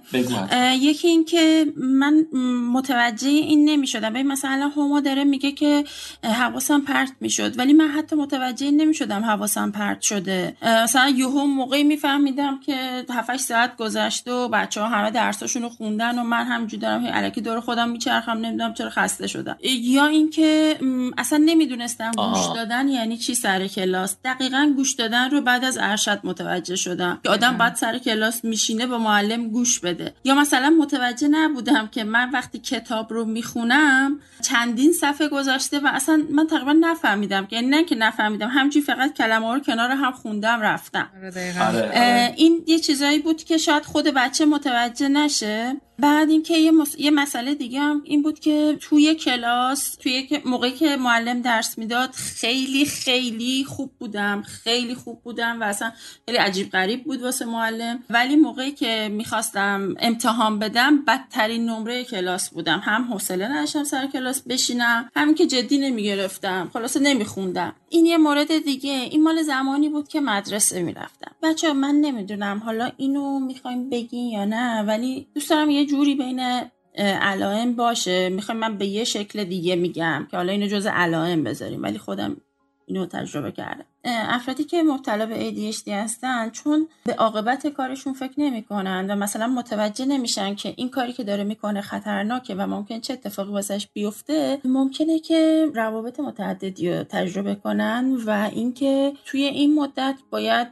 [0.81, 2.27] یکی این که من
[2.73, 4.11] متوجه این نمی‌شدم.
[4.11, 5.85] ببین مثلا هما داره میگه که
[6.25, 10.57] حواسم پرت می‌شد ولی من حتی متوجه نمی‌شدم حواسم پرت شده.
[10.85, 16.19] مثلا یهو موقعی میفهمیدم که 7 ساعت گذشته و بچه ها همه درساشون رو خوندن
[16.19, 19.57] و من همجوری دارم علکی دور خودم میچرخم نمی‌دونم چرا خسته شدم.
[19.63, 20.77] یا اینکه
[21.19, 24.17] اصلا نمی‌دونستم گوش دادن یعنی چی سر کلاس.
[24.25, 28.45] دقیقا دقیقا گوش دادن رو بعد از ارشد متوجه شدم که آدم بعد سر کلاس
[28.45, 34.21] میشینه با معلم گوش بده یا مثلا متوجه نبودم که من وقتی کتاب رو می‌خونم
[34.43, 39.55] چندین صفحه گذاشته و اصلا من تقریبا نفهمیدم یعنی نه که نفهمیدم همچی فقط کلمه
[39.55, 41.83] رو کنار هم خوندم رفتم آره, آره.
[41.83, 42.35] آره.
[42.37, 47.55] این یه چیزایی بود که شاید خود بچه متوجه نشه بعد اینکه یه, یه مسئله
[47.55, 53.65] دیگه هم این بود که توی کلاس توی موقعی که معلم درس می‌داد خیلی خیلی
[53.65, 55.93] خوب بودم خیلی خوب بودم و اصلا
[56.27, 58.05] خیلی عجیب غریب بود واسه معلم.
[58.11, 62.81] ولی موقعی که می‌خواستم امتحان بدم بدترین نمره کلاس بودم.
[62.85, 66.71] هم حوصله نداشتم سر کلاس بشینم همین که جدی نمی‌گرفتم.
[66.73, 67.75] خلاصه نمیخوندم.
[67.89, 68.93] این یه مورد دیگه.
[68.93, 71.33] این مال زمانی بود که مدرسه می‌رفتم.
[71.43, 76.41] بچه من نمی‌دونم حالا اینو می‌خوایم بگین یا نه ولی دوست دارم یه جوری بین
[76.99, 78.29] علائم باشه.
[78.29, 82.37] می‌خوایم من به یه شکل دیگه میگم که حالا اینو جز علائم بذاریم ولی خودم
[82.87, 83.85] اینو تجربه کردم.
[84.05, 89.47] افرادی که مبتلا به ADHD هستن چون به عاقبت کارشون فکر نمی کنن و مثلا
[89.47, 94.59] متوجه نمیشن که این کاری که داره می‌کنه خطرناکه و ممکن چه اتفاقی واسش بیفته
[94.65, 100.69] ممکنه که روابط متعددی رو تجربه کنن و اینکه توی این مدت باید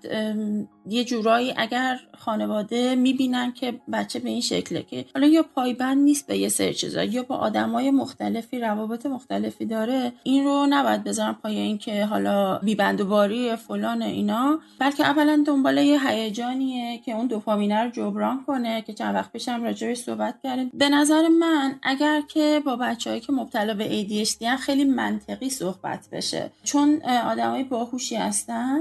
[0.89, 6.27] یه جورایی اگر خانواده می‌بینن که بچه به این شکله که حالا یا پایبند نیست
[6.27, 11.33] به یه سری چیزا یا با آدمای مختلفی روابط مختلفی داره این رو نباید بذارن
[11.33, 17.27] پای اینکه حالا بیبند و سواری فلان اینا بلکه اولا دنبال یه هیجانیه که اون
[17.27, 20.71] دوپامینه رو جبران کنه که چند وقت پیشم راجعش صحبت کردیم.
[20.75, 26.51] به نظر من اگر که با بچههایی که مبتلا به ADHD خیلی منطقی صحبت بشه.
[26.65, 28.81] چون آدمای باهوشی هستن.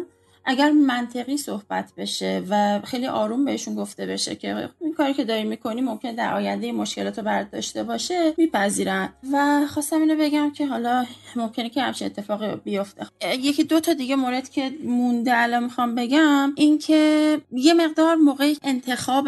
[0.50, 5.44] اگر منطقی صحبت بشه و خیلی آروم بهشون گفته بشه که این کاری که داری
[5.44, 9.10] می‌کنی ممکن در آینده مشکلات رو برد داشته باشه میپذیرن.
[9.34, 13.08] و خواستم اینو بگم که حالا ممکنه که همچین اتفاقی بیفته.
[13.40, 18.54] یکی دو تا دیگه مورد که مونده الان می‌خوام بگم این که یه مقدار موقع
[18.64, 19.28] انتخاب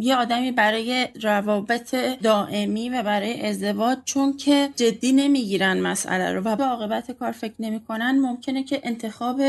[0.00, 6.56] یه آدمی برای روابط دائمی و برای ازدواج چون که جدی نمی‌گیرن مسئله رو و
[6.56, 9.40] به عاقبت کار فکر نمی‌کنن ممکنه که انتخاب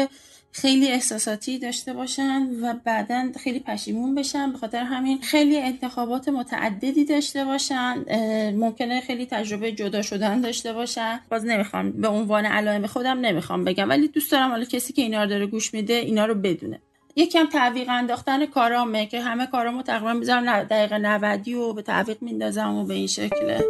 [0.52, 5.22] خیلی احساساتی داشته باشن و بعدا خیلی پشیمون بشن به خاطر همین.
[5.22, 8.06] خیلی انتخابات متعددی داشته باشن
[8.56, 11.20] ممکنه خیلی تجربه جدا شدن داشته باشن.
[11.32, 15.24] باز نمی‌خوام به عنوان علائم خودم نمی‌خوام بگم ولی دوست دارم حالا کسی که اینا
[15.24, 16.80] رو داره گوش میده اینا رو بدونه.
[17.16, 22.76] یکم تعویق انداختن کارامه که همه کارامو تقریبا می‌ذارم دقیقه 90 و به تعویق میندازم
[22.76, 23.64] و به این شکله.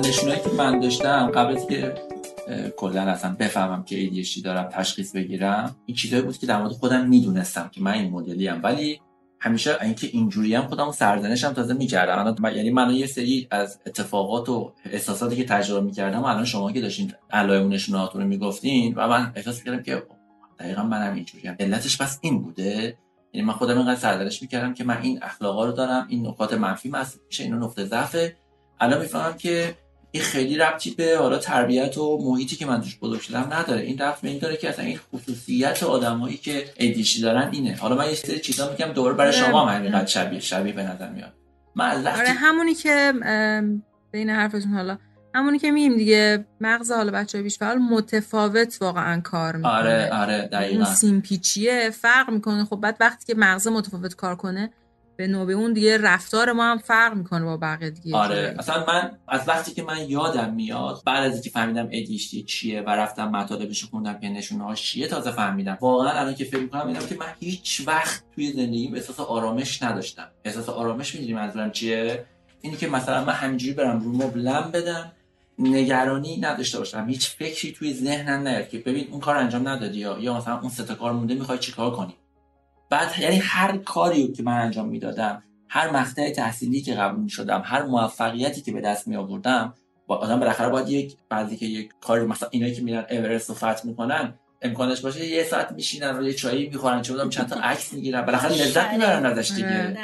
[0.00, 1.94] نشونایی که من داشتم قبل از که
[2.76, 7.08] کلا اصلا بفهمم که ADHD دارم تشخیص بگیرم این چیزایی بود که در مورد خودم
[7.08, 8.60] می‌دونستم که من این مدلی ام.
[8.62, 9.00] ولی
[9.40, 12.36] همیشه اینکه اینجوری هم خودم سرزنشم تازه می‌کردم.
[12.56, 17.12] یعنی من یه سری از اتفاقات و احساساتی که تجربه می‌کردم الان شما که داشتین
[17.30, 20.02] علائم نشونات رو می‌گفتین و من احساس کردم که
[20.58, 22.98] دقیقا منم اینجوری هم علتش بس این بوده.
[23.32, 26.92] یعنی من خودم اینقدر سرزنش می‌کردم که من این اخلاقا رو دارم این نکات منفی
[27.26, 28.36] میشه اینو نقطه ضعفه.
[28.80, 29.74] الان می‌فهمم که
[30.14, 33.80] این خیلی ربطی به حالا تربیت و محیطی که من توش بزرگ شدم نداره.
[33.80, 37.76] این ربط به این داره که اصلا این خصوصیت آدمایی که ایدیشی دارن اینه.
[37.76, 41.10] حالا من یه سری چیزا میگم دوباره برای شما هم همینقدر شبیه شبیه به نظر
[41.10, 41.32] میاد.
[41.76, 43.12] من آره همونی که
[44.12, 44.98] بین حرفتون حالا
[45.34, 49.72] همونی که میگیم دیگه مغز حالا بچه بیش فعال متفاوت واقعا کار می‌کنه.
[49.72, 50.76] آره آره دقیقا.
[50.76, 52.64] اون سیمپیچیه فرق می‌کنه.
[52.64, 54.70] خب بعد وقتی که مغز متفاوت کار کنه
[55.16, 59.18] به نوبه اون دیگه رفتار ما هم فرق می‌کنه با بقیه دیگه آره مثلا من
[59.28, 63.84] از وقتی که من یادم میاد بعد از اینکه فهمیدم ادیشتی چیه و رفتم مطالبش
[63.84, 65.78] خوندم که نشونه هاش چیه تازه فهمیدم.
[65.80, 70.28] واقعا الان که فکر می‌کنم اینم که من هیچ وقت توی زندگیم احساس آرامش نداشتم.
[70.44, 72.24] احساس آرامش می‌دونی منظورم چیه؟
[72.60, 75.12] اینی که مثلا من همینجوری برم رو مبلم بدم
[75.58, 77.06] نگرانی نداشته باشم.
[77.08, 80.70] هیچ فکری توی ذهنم نیاد که ببین اون کار انجام ندادی یا یا مثلا اون
[80.70, 82.14] سه کار مونده می‌خوای چیکار کنی؟
[82.94, 87.82] بعد یعنی هر کاری که من انجام می‌دادم هر مقطع تحصیلی که قبول شدم هر
[87.82, 89.74] موفقیتی که به دست می آوردم
[90.06, 93.54] با آدم بالاخره باید یک بعضی که یک کاری مثلا اینایی که میرن اورست رو
[93.54, 97.92] فتح می‌کنن امکانش باشه یه ساعت میشینن یه چایی می‌خورن چه بودم چند تا عکس
[97.92, 99.96] می‌گیرن بالاخره لذت می‌برن ازش دیگه.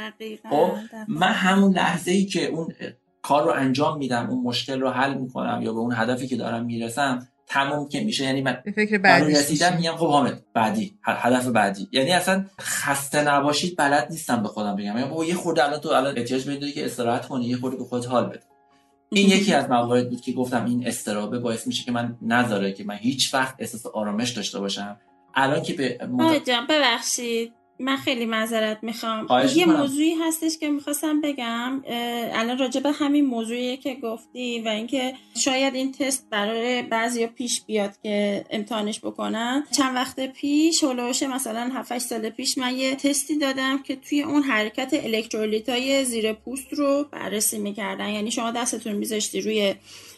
[0.50, 0.72] خب
[1.08, 2.74] من همون لحظه ای که اون
[3.22, 6.64] کار رو انجام میدم اون مشکل رو حل می‌کنم یا به اون هدفی که دارم
[6.64, 8.24] می‌رسم تموم که میشه.
[8.24, 9.32] یعنی من به فکر بعدی.
[9.32, 11.88] رسیدم میگم خب حامد بعدی هدف بعدی.
[11.92, 14.98] یعنی اصلا خسته نباشید بلد نیستم به خودم بگم.
[14.98, 18.06] یعنی یه خورده الان تو الان احتیاج به که استراحت کنی یه خورده به خودت
[18.06, 18.42] حال بده.
[19.12, 22.84] این یکی از موارد بود که گفتم این استرابه باعث میشه که من نذاره که
[22.84, 24.96] من هیچ وقت احساس آرامش داشته باشم.
[25.34, 26.48] الان که به مد...
[26.68, 27.52] ببخشید.
[27.80, 29.26] من خیلی معذرت می‌خوام.
[29.54, 31.82] یه موضوعی هستش که می‌خواستم بگم.
[32.32, 37.62] الان راجع به همین موضوعی که گفتی و اینکه شاید این تست برای بعضی پیش
[37.66, 39.64] بیاد که امتحانش بکنن.
[39.76, 44.42] چند وقت پیش هلوش مثلا 7 سال پیش من یه تستی دادم که توی اون
[44.42, 48.08] حرکت الکترولیت های زیر پوست رو بررسی می‌کردن.
[48.08, 49.74] یعنی شما دستتون میذاشتی روی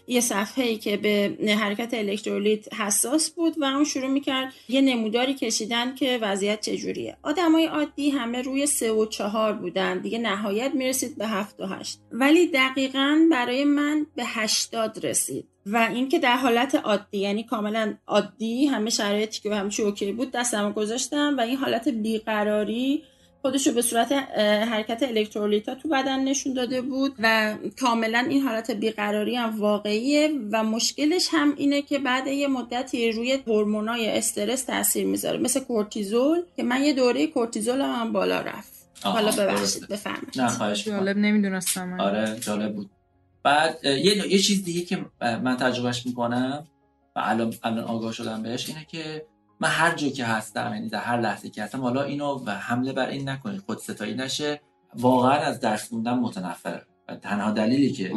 [0.07, 5.35] یه صفحه ای که به حرکت الکترولیت حساس بود و اون شروع می‌کرد یه نموداری
[5.35, 7.17] کشیدن که وضعیت چجوریه.
[7.23, 9.99] آدمای عادی همه روی سه و چهار بودن.
[9.99, 11.99] دیگه نهایت می‌رسید به هفت و هشت.
[12.13, 15.49] ولی دقیقا برای من به هشتاد رسید.
[15.67, 20.73] و اینکه در حالت عادی یعنی کاملا عادی همه شرایطی که همچی اوکی بود دستم
[20.73, 23.03] گذاشتم و این حالت بیقراری
[23.43, 24.13] خودش رو به صورت
[24.73, 30.65] حرکت الکترولیتا تو بدن نشون داده بود و کاملا این حالت بیقراری هم واقعیه و
[30.65, 36.63] مشکلش هم اینه که بعد یه مدتی روی هورمونای استرس تاثیر می‌ذاره مثل کورتیزول که
[36.63, 38.73] من یه دوره کورتیزول هم بالا رفت.
[39.03, 40.41] حالا ببخشید بفرمایید.
[40.41, 42.01] نه خواهش جالب نمی‌دونستم.
[42.01, 42.91] آره جالب بود.
[43.43, 46.67] بعد یه یه چیز دیگه که من تجربهش می‌کنم
[47.17, 49.27] و الان الان آگاه شدم بهش اینه که
[49.63, 52.93] من هر جا که هستم یعنی در هر لحظه که هستم حالا اینو و حمله
[52.93, 54.61] بر این نکنید خود ستایی نشه.
[54.95, 58.13] واقعا از درس خوندن متنفر و تنها دلیلی که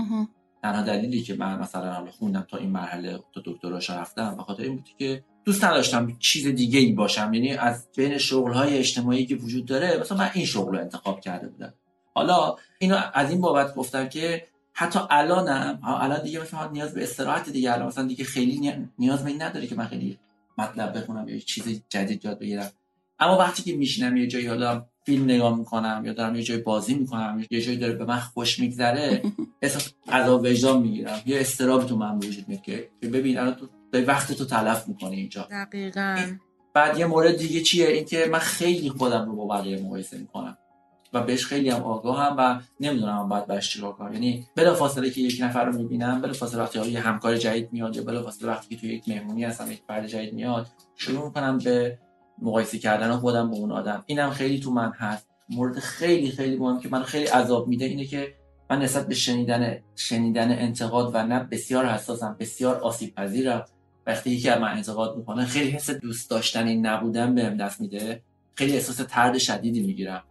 [0.62, 4.64] تنها دلیلی که من مثلا حالا خوندم تا این مرحله تا دکتراش رفتم به خاطر
[4.64, 7.34] این بود که دوست نداشتم چیز دیگه ای باشم.
[7.34, 11.20] یعنی از بین شغل های اجتماعی که وجود داره مثلا من این شغل رو انتخاب
[11.20, 11.74] کرده بودم.
[12.16, 17.50] حالا اینو از این بابت گفتم که حتی الانم الان دیگه مثلا نیاز به استراحت
[17.50, 20.20] دیگه الان مثلا دیگه خیلی نیاز به این نداره که من خیلی
[20.58, 22.72] مطلب بخونم یا چیز جدید یاد بگیرم.
[23.20, 26.94] اما وقتی که میشینم یه جایی حالا فیلم نگاه می‌کنم یا دارم یه جایی بازی
[26.96, 29.22] می‌کنم یه جایی داره به من خوش میگذره
[29.62, 31.22] احساس عذاب وجدان می‌گیرم.
[31.26, 33.70] یه استراب تو من وجود میاد که ببین الان تو
[34.08, 35.48] وقت تو تلف می‌کنی اینجا.
[35.52, 36.38] دقیقا.
[36.74, 40.58] بعد یه مورد دیگه چیه؟ اینکه من خیلی خودم رو با بقیه مقایسه می‌کنم.
[41.16, 44.14] و بهش خیلی هم آگاهم و نمی‌دونم باید باش چیکار کنم.
[44.14, 47.96] یعنی بلا فاصله که یک نفر رو می‌بینم بلا فاصله وقتی یه همکار جدید میاد
[47.96, 51.58] یا بلا فاصله وقتی که توی یک مهمونی هستم یک فرد جدید میاد شروع می‌کنم
[51.58, 52.00] به
[52.42, 54.04] مقایسه کردن خودم با اون آدم.
[54.06, 55.28] اینم خیلی تو من هست.
[55.50, 58.34] مورد خیلی خیلی مهم که من خیلی عذاب میده اینه که
[58.70, 63.66] من نسبت به شنیدن شنیدن انتقاد و نه بسیار حساسم بسیار آسیب پذیرم
[64.08, 68.22] وقتی یکی از من انتقاد می‌کنه خیلی حس دوست داشتنی نبودن بهم دست میده.
[68.56, 70.24] خیلی احساس ترد شدیدی می‌گیرم.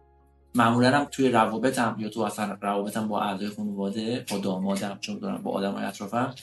[0.55, 5.43] معمولا هم توی روابطم یا تو اصلا روابطم با اعضای خانواده با دامادم چون دارم
[5.43, 6.35] با آدم اطرافم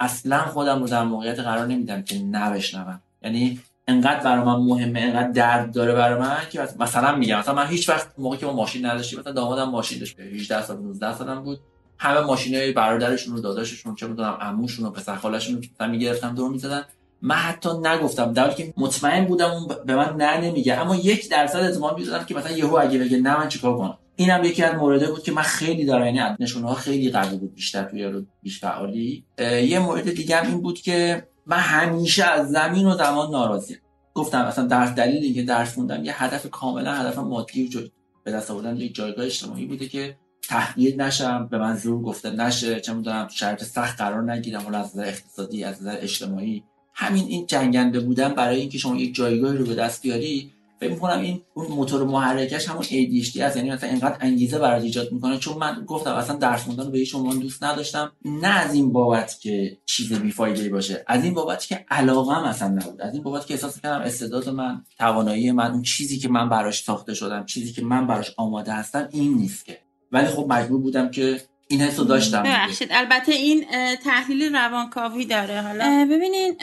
[0.00, 3.00] اصلا خودم رو در موقعیت قرار نمیدم که نبشنوم.
[3.22, 7.66] یعنی انقدر برای من مهمه انقدر درد داره برای من که مثلا میگم مثلا من
[7.66, 11.42] هیچ وقت موقعی که ما ماشین نداشتیم مثلا دامادم ماشین داشت 18 سال 19 سالم
[11.42, 11.60] بود.
[11.98, 16.84] همه ماشینای برادرشون و داداششون چه می‌دونم عموشون و پسر خالشون رو می‌گرفتم دور می‌زدن.
[17.22, 18.32] من حتی نگفتم.
[18.32, 20.74] در که مطمئن بودم اون به من نه نمیگه.
[20.74, 24.44] اما یک درصد اعتماد می‌دادم که مثلا یهو اگه بگه نه من چیکار کنم؟ اینم
[24.44, 27.84] یکی از مورده بود که من خیلی دارم یعنی نشونه ها خیلی قوی بود بیشتر
[27.84, 29.24] توی رو بیش فعالی.
[29.38, 33.78] یه مورد دیگه هم این بود که من همیشه از زمین و زمان ناراضیم.
[34.14, 37.80] گفتم اصلا در دلیل اینکه درس خوندم یه هدف کاملا هدف مادی و
[38.24, 40.16] به دست آوردن یک جایگاه اجتماعی بوده که
[40.48, 45.04] تحقیر نشم به من زور گفته نشه چه می‌دونم شرط سخت قرار نگیرم از نظر
[45.04, 46.64] اقتصادی از نظر اجتماعی.
[46.94, 51.20] همین این جنگنده بودن برای اینکه شما یک جایگاهی رو به دست بیاری فکر می‌کنم
[51.20, 55.38] این اون موتور محرکش همون ADHD هست یعنی مثلا اینقدر انگیزه برات ایجاد می‌کنه.
[55.38, 58.12] چون من گفتم اصلا درس خوندن رو به هیچ دوست نداشتم.
[58.24, 63.00] نه از این بابت که چیز بیفایده باشه از این بابت که علاقه اصلا نبود.
[63.00, 66.82] از این بابت که احساس کردم استعداد من توانایی من اون چیزی که من براش
[66.82, 69.78] ساخته شدم چیزی که من براش آماده هستم این نیست که.
[70.12, 71.40] ولی خب مجبور بودم که
[71.70, 72.42] این حسو داشتم.
[72.42, 72.88] ببخشید.
[72.90, 73.66] البته این
[74.04, 76.06] تحلیل روانکاوی داره حالا.
[76.10, 76.56] ببینین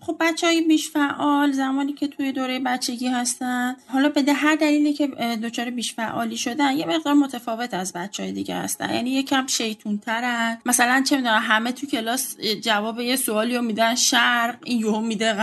[0.00, 4.92] خب بچه های بیش فعال زمانی که توی دوره بچگی هستن حالا به هر دلیلی
[4.92, 5.06] که
[5.42, 8.94] دچار بیش فعالی شدن یه مقدار متفاوت از بچه های دیگه هستن.
[8.94, 13.94] یعنی یکم شیطون ترن مثلا چه می‌دونم همه تو کلاس جواب یه سوالی رو میدن
[13.94, 15.36] شرق این یهو میده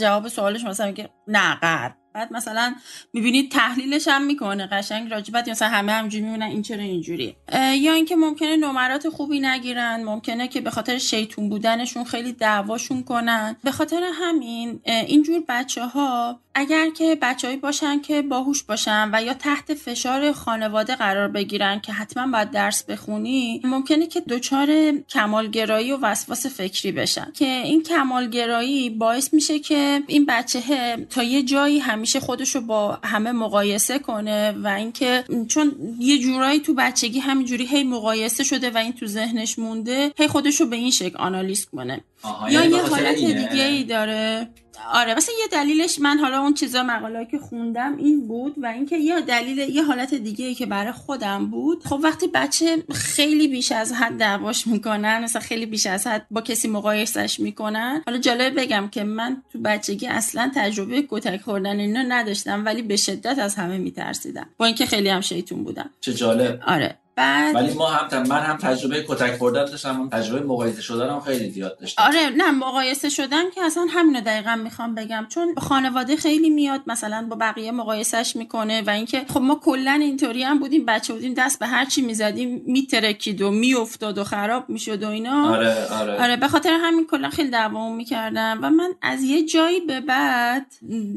[0.00, 2.74] جواب سوالش مثلا میگه نه غرب بعد مثلا
[3.12, 7.36] می‌بینید تحلیلش هم می‌کنه قشنگ راجبت مثلا همه همجوری می‌بینن این چرا اینجوری
[7.74, 13.56] یا اینکه ممکنه نمرات خوبی نگیرن ممکنه که به خاطر شیطون بودنشون خیلی دعواشون کنن.
[13.64, 19.34] به خاطر همین اینجور بچه ها اگر که بچههایی باشن که باهوش باشن و یا
[19.34, 25.98] تحت فشار خانواده قرار بگیرن که حتما باید درس بخونی ممکنه که دچار کمالگرایی و
[26.02, 27.32] وسواس فکری بشن.
[27.34, 33.32] که این کمالگرایی باعث میشه که این بچه تا یه جایی همیشه خودشو با همه
[33.32, 38.92] مقایسه کنه و اینکه چون یه جورایی تو بچگی همینجوری هی مقایسه شده و این
[38.92, 42.04] تو ذهنش مونده هی خودشو به این شکل آنالیز کنه.
[42.24, 44.48] یا یعنی یه حالت دیگه ای داره.
[44.92, 48.96] آره مثلا یه دلیلش من حالا اون چیزا مقاله که خوندم این بود و اینکه
[48.96, 51.84] یه دلیل یه حالت دیگه ای که برای خودم بود.
[51.84, 56.40] خب وقتی بچه خیلی بیش از حد دعواش می‌کنن مثلا خیلی بیش از حد با
[56.40, 62.02] کسی مقایسش می‌کنن حالا جالب بگم که من تو بچگی اصلا تجربه کتک خوردن اینا
[62.02, 64.46] نداشتم ولی به شدت از همه میترسیدم.
[64.56, 65.90] با اینکه خیلی هم شیطون بودم.
[66.00, 66.60] چه جالب.
[66.66, 67.01] آره.
[67.14, 71.20] بعد ولی ما هم من هم تجربه کتک خوردن داشتم هم تجربه مقایسه شدن هم
[71.20, 72.02] خیلی زیاد داشتم.
[72.02, 75.26] آره نه مقایسه شدن که اصلا همینو دقیقا می‌خوام بگم.
[75.28, 80.42] چون خانواده خیلی میاد مثلا با بقیه مقایسهش می‌کنه و اینکه خب ما کلا اینطوری
[80.42, 85.02] هم بودیم بچه بودیم دست به هر چی می‌زدیم میترکید و میافتاد و خراب می‌شد
[85.02, 85.54] و اینا.
[85.54, 86.22] آره آره.
[86.22, 90.66] آره به خاطر همین کلا خیلی دعوامون می‌کردم و من از یه جایی به بعد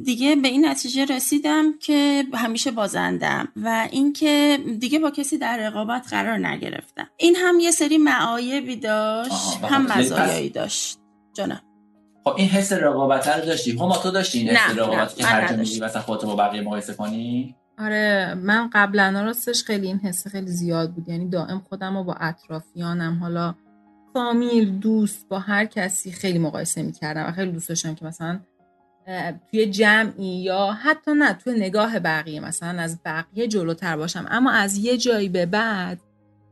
[0.04, 6.08] دیگه به این نتیجه رسیدم که همیشه بازندم و اینکه دیگه با کسی در رقابت
[6.10, 7.08] قرار نگرفتم.
[7.18, 11.00] این هم یه سری معایبی داشت هم مزایایی داشت.
[11.34, 11.62] جانم
[12.24, 15.56] خب این حس رقابت رو داشتی؟ هما تو داشتی این حس رقابت که هر جا
[15.56, 20.48] میگی مثلا خودت با بقیه مقایسه کنی؟ آره من قبلا راستش خیلی این حس خیلی
[20.48, 21.10] زیاد بود.
[21.10, 23.56] یعنی دائم خودم رو با اطرافیانم حالا
[24.14, 28.40] فامیل دوست با هر کسی خیلی مقایسه می‌کردم و خیلی دوست داشتم که مثلا
[29.52, 34.26] توی جمعی یا حتی نه توی نگاه بقیه مثلا از بقیه جلوتر باشم.
[34.30, 36.00] اما از یه جایی به بعد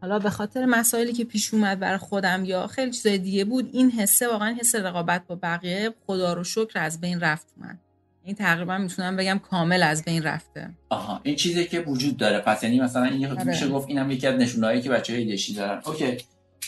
[0.02, 3.92] حالا به خاطر مسائلی که پیش اومد برای خودم یا خیلی چیزای دیگه بود این
[3.92, 7.80] حسه واقعا حس رقابت با بقیه خدا رو شکر از بین رفت من
[8.24, 10.70] این تقریبا می‌تونم بگم کامل از بین رفته.
[10.90, 12.40] آها این چیزی که وجود داره.
[12.40, 13.44] پس یعنی مثلا این آره.
[13.44, 15.82] میشه گفت اینم یکی از نشونهایی که بچه‌های دشی دارن.
[15.86, 16.18] اوکی.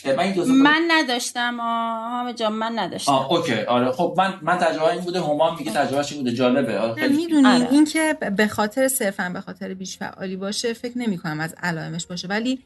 [0.05, 3.11] من این من نداشتم آه جان من نداشتم.
[3.11, 3.91] آه اوکی آره.
[3.91, 6.35] خب من من تجربه این بوده هما میگه تجربهش این بوده.
[6.35, 6.79] جالبه.
[6.79, 7.67] آره خیلی می‌دونی آره.
[7.71, 12.05] این که به خاطر صرفا به خاطر بیش فعالی باشه فکر نمی کنم از علائمش
[12.05, 12.27] باشه.
[12.27, 12.59] ولی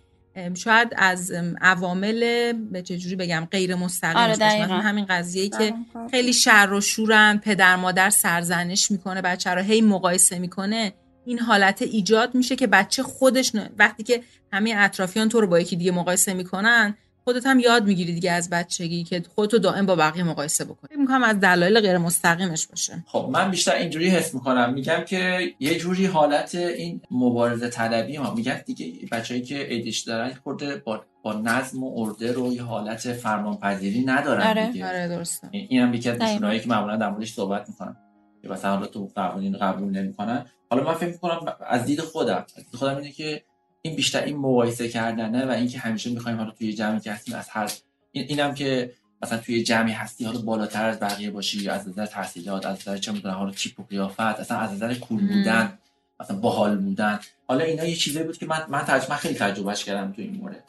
[0.55, 4.39] شاید از ام، عوامل به چه جوری بگم غیر مستقیمش آره، باشه.
[4.39, 4.65] دقیقاً.
[4.65, 5.73] مثلا همین قضیه که
[6.11, 10.93] خیلی شر و شورن پدر مادر سرزنش می‌کنه بچه رو هی مقایسه می‌کنه
[11.25, 14.23] این حالت ایجاد میشه که بچه خودش ن- وقتی که
[14.53, 16.95] همه اطرافیان تو رو با یکی دیگه مقایسه می‌کنن
[17.29, 20.89] خودت هم یاد می‌گیری دیگه از بچگی که خودتو دائم با بقیه مقایسه بکنی.
[20.89, 23.03] فکر می‌کنم از دلایل غیر مستقیمش باشه.
[23.07, 24.73] خب من بیشتر اینجوری حس می‌کنم.
[24.73, 30.33] میگم که یه جوری حالت این مبارزه طلبی ما میگن دیگه بچه‌ای که ایدیش دارن
[30.43, 34.71] خورده با, با نظم و ارده رو یه حالت فرمانپذیری ندارن آره.
[34.71, 34.87] دیگه.
[34.87, 35.47] آره درسته.
[35.51, 36.21] این هم یکی از.
[36.21, 37.97] نشونهایی که معمولا در موردش صحبت می‌کنم.
[38.41, 40.45] که مثلا حالا تو قوانین قبول نمی‌کنن.
[40.69, 42.45] حالا من فکر می‌کنم از دید خودم.
[42.57, 43.43] از دید خودم اینه که
[43.81, 47.49] این بیشتر این مقایسه کردنه و اینکه همیشه می‌خوایم حالا توی جمعی که هستیم از
[47.49, 47.71] هر
[48.11, 52.05] این اینم که مثلا توی جمعی هستی حالا بالاتر از بقیه باشی یا از نظر
[52.05, 55.27] تحصیلات از نظر چه می‌دونم حالا تیپ و قیافت اصلا از نظر کول.
[55.27, 55.79] بودن
[56.19, 60.11] مثلا باحال بودن حالا اینا یه چیزی بود که من من ترجمه خیلی تجربهش کردم
[60.11, 60.63] تو این مورد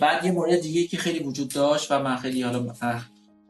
[0.00, 3.00] بعد یه مورد دیگه که خیلی وجود داشت و من خیلی حالا مثلا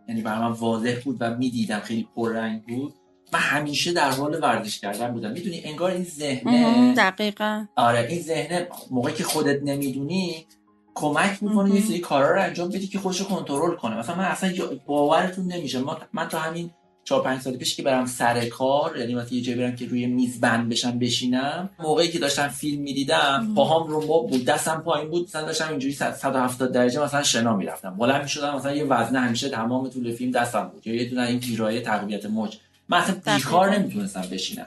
[0.08, 2.94] یعنی برای من واضح بود و می‌دیدم خیلی پررنگ بود
[3.32, 5.30] من همیشه در حال ورزش کردن بودم.
[5.30, 7.66] می‌دونی انگار این ذهنه دقیقا.
[7.76, 10.46] آره این ذهنه موقعی که خودت نمی‌دونی
[10.94, 11.80] کمک می‌کنه یه.
[11.80, 13.98] سری کارا رو انجام بدی که خودش رو کنترل کنه.
[13.98, 14.52] مثلا من اصلا
[14.86, 15.78] باورتون نمیشه.
[15.78, 16.70] ما من تا همین
[17.04, 20.06] 4 5 سال پیش که برم سر کار یعنی مثلا یه جایی برم که روی
[20.06, 23.52] میز بند بشم بشینم موقعی که داشتم فیلم می‌دیدم.
[23.56, 27.56] پاهام رو مب بود دستم پایین بود مثلا داشتم اینجوری 100 170 درجه مثلا شنا
[27.56, 27.96] می‌رفتم.
[27.96, 30.86] بلند می‌شدم مثلا یه وزنه همیشه تمام طول فیلم دستم بود.
[30.86, 32.56] یا یه دونه این ویرایه تقویت موج.
[32.88, 33.78] من اصلا بیکار.
[33.78, 34.66] نمی‌تونستم بشینم.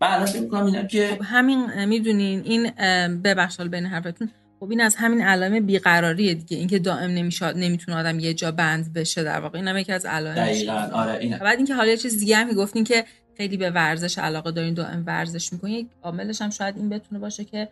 [0.00, 4.30] من الان فکر می‌کنم اینم که خب همین می‌دونین این اه، ببخش حالا بین حرفتون
[4.60, 6.56] خب این از همین علائم بیقراریه دیگه.
[6.56, 9.58] اینکه دائم نمیشاد نمی‌تونه آدم یه جا بند بشه در واقع.
[9.58, 10.38] اینم یکی از علائمش.
[10.38, 10.88] دقیقاً.
[10.92, 11.38] آره اینه.
[11.38, 13.04] بعد اینکه حالا یه چیز دیگه هم گفتین که
[13.36, 17.44] خیلی به ورزش علاقه دارین دائم ورزش می‌کنین یک عاملش هم شاید این بتونه باشه
[17.44, 17.68] که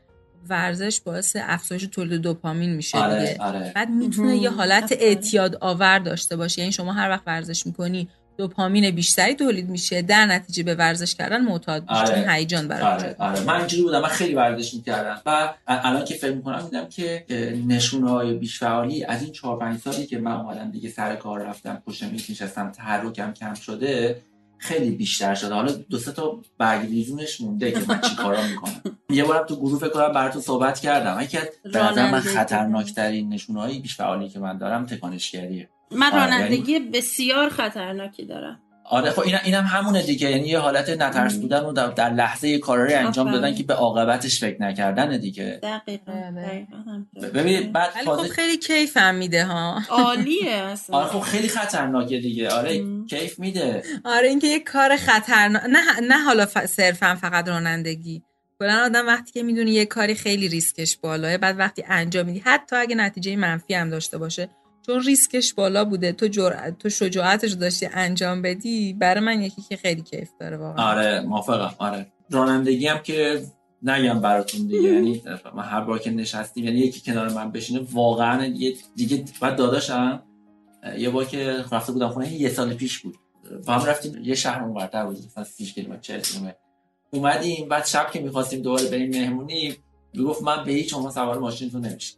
[0.49, 3.43] ورزش باعث افزایش تولید دوپامین میشه آره دیگه.
[3.43, 3.73] آره.
[3.75, 4.37] بعد می‌تونه.
[4.37, 4.93] یه حالت.
[5.01, 6.61] اعتیاد آور داشته باشه.
[6.61, 10.03] یعنی شما هر وقت ورزش می‌کنی دوپامین بیشتری تولید میشه.
[10.03, 12.01] در نتیجه به ورزش کردن معتاد میشه.
[12.01, 12.33] آره.
[12.33, 13.41] هیجان برات آره آره.
[13.41, 14.01] من اینجوری بودم.
[14.01, 15.23] من خیلی ورزش می‌کردم.
[15.27, 17.25] و الان که فکر می‌کنم دیدم که
[17.69, 21.43] نشونه های بیش فعالی از این 4 5 سالی که من اومدم دیگه سر کار
[21.43, 24.23] رفتم پشت میز نشستم تحرکم کم شده
[24.59, 25.55] خیلی بیشتر شده.
[25.55, 28.81] حالا دو سه تا برگ ریزونش مونده که من چی کارا می‌کنم.
[29.11, 31.21] یه بارم تو گروه فکر کنم براتون صحبت کردم.
[31.23, 32.29] یکی از به من رانندگی.
[32.29, 35.69] خطرناکترین نشونه های بیش فعالی که من دارم تکانشگریه.
[35.91, 38.61] من آره، رانندگی بسیار خطرناکی دارم.
[38.89, 40.31] آره خب اینم اینم همونه دیگه.
[40.31, 41.37] یعنی یه حالت نترس.
[41.37, 43.33] بودن و در, در لحظه یه کارا رو انجام.
[43.33, 45.61] دادن که به عاقبتش فکر نکردن دیگه.
[45.63, 47.31] دقیقا بله.
[47.31, 49.83] ببینید بعد خب خیلی کیف هم میده ها.
[49.89, 50.97] عالیه اصلا.
[50.97, 52.49] آره خب خیلی خطرناکه دیگه.
[52.51, 53.07] آره مم.
[53.07, 53.83] کیف میده.
[54.05, 56.67] آره اینکه یه کار خطرناک نه نه حالا ف...
[56.67, 58.23] صرفا فقط رانندگی.
[58.59, 62.77] کلا آدم وقتی که می‌دونی یه کاری خیلی ریسکش بالاه بعد وقتی انجام میدی حتی
[62.77, 64.49] اگه نتیجه منفی هم داشته باشه
[64.87, 69.63] چون ریسکش بالا بوده تو جرأت تو شجاعتش رو داشتی انجام بدی برای من یکی
[69.69, 70.91] که خیلی کیف داره واقعا.
[70.91, 72.07] آره موافقم آره.
[72.31, 73.43] رانندگی هم که
[73.83, 75.23] نگم براتون دیگه یعنی
[75.55, 80.23] من هر بار که نشستیم یعنی یکی کنار من بشینه واقعا دیگه دیگه بعد داداشم
[80.99, 83.17] یه بار که رفته بودم خونه یه سال پیش بود.
[83.67, 86.57] با هم رفتیم یه شهر اونورتر بود مثلا 30 کیلومتر 40 کیلومتر.
[87.11, 89.77] اومدیم بعد شب که می‌خواستیم دوباره بریم مهمونی
[90.15, 92.17] می‌گفت من به هیچ عنوان سوار ماشینتون نمیشم.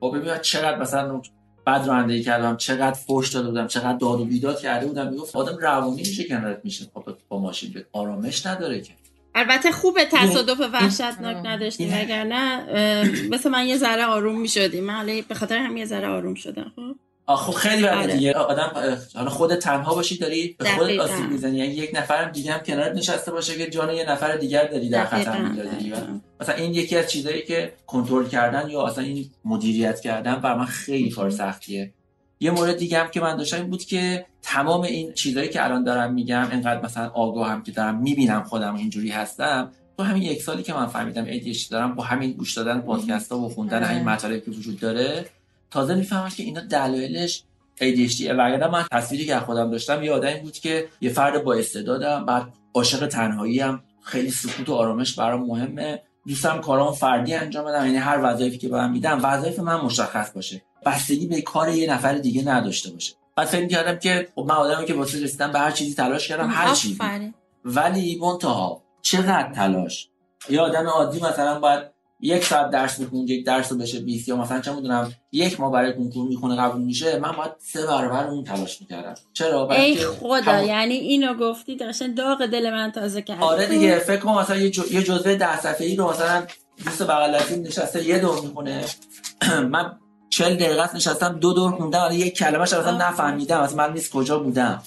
[0.00, 1.22] خب ببین من چقدر مثلا
[1.64, 5.08] بعد رانندگی کردم چقدر فوش داده بودم چقدر داد و بیداد کرده بودم.
[5.08, 8.92] می‌گفت آدم روانی میشه کنارت میشه خب با ماشین به آرامش نداره که.
[9.34, 12.64] البته خوبه تصادف وحشتناک نداشتیم وگرنه
[13.30, 16.72] مثل من یه ذره آروم می‌شدیم من حالا به خاطر هم یه ذره آروم شدم
[16.76, 18.16] خب؟ خب خیلی بده آره.
[18.16, 18.72] دیگه آدم
[19.14, 20.98] حالا خودت تنها باشی داری به خودت.
[20.98, 24.66] آسیب می‌زنی یعنی یک نفرم دیگه هم کنارت نشسته باشه که جان یه نفر دیگر
[24.66, 26.20] داری در خطر میندازی و دقیقاً.
[26.40, 30.64] مثلا این یکی از چیزایی که کنترل کردن یا اصلا این مدیریت کردن بر من
[30.64, 31.92] خیلی کار سختیه
[32.40, 35.84] یه مورد دیگه هم که من داشتم این بود که تمام این چیزایی که الان
[35.84, 40.62] دارم میگم انقدر مثلا آگاهم که دارم می‌بینم خودم اینجوری هستم تو همین یک سالی
[40.62, 43.86] که من فهمیدم ADHD دارم با همین گوش دادن پادکست ها و خوندن آره.
[43.86, 45.26] همین مطالبی که وجود داره
[45.70, 47.44] تازه می‌فهمم که اینا دلایلش
[47.76, 52.26] ADHD وگرنه من تصویری که خودم داشتم یه آدمی بود که یه فرد با استعدادم
[52.26, 56.02] بعد عاشق تنهایی هم خیلی سکوت و آرامش برام مهمه.
[56.26, 57.84] دوستم کارام فردی انجام بدم.
[57.84, 60.62] یعنی هر وظایفی که من میدم وظایف من مشخص باشه.
[60.86, 63.14] بستگی به کار یه نفر دیگه نداشته باشه.
[63.36, 66.50] بعد فکر کردم که خب من آدمی که واسه رسیدن به هر چیزی تلاش کردم
[66.50, 66.98] هر چیزی.
[67.64, 70.08] ولی منتها چقدر تلاش؟
[70.50, 71.82] یه آدم عادی مثلا باید
[72.22, 75.72] یک ساعت درس بخونه یک درس رو بشه 20 یا مثلا چه می‌دونم یک ماه
[75.72, 79.14] برای کنکور می‌خونه قبول میشه من باید سه برابر اون تلاش می‌کردم.
[79.32, 80.64] چرا؟ ای خدا هم...
[80.64, 84.70] یعنی اینو گفتی داشتن داغ دل من تازه کرد آره دیگه فکر کنم مثلا یه,
[84.70, 84.82] جو...
[84.92, 85.38] یه جزوه
[85.80, 86.46] ای رو مثلا
[86.84, 88.84] دوست بغل نشسته یه دور می‌خونه.
[89.72, 89.92] من
[90.30, 94.38] 40 دقیقه نشستم دو دور خوندم ولی یک کلمه اصلا نفهمیدم اصلا من نیست کجا
[94.38, 94.82] بودم.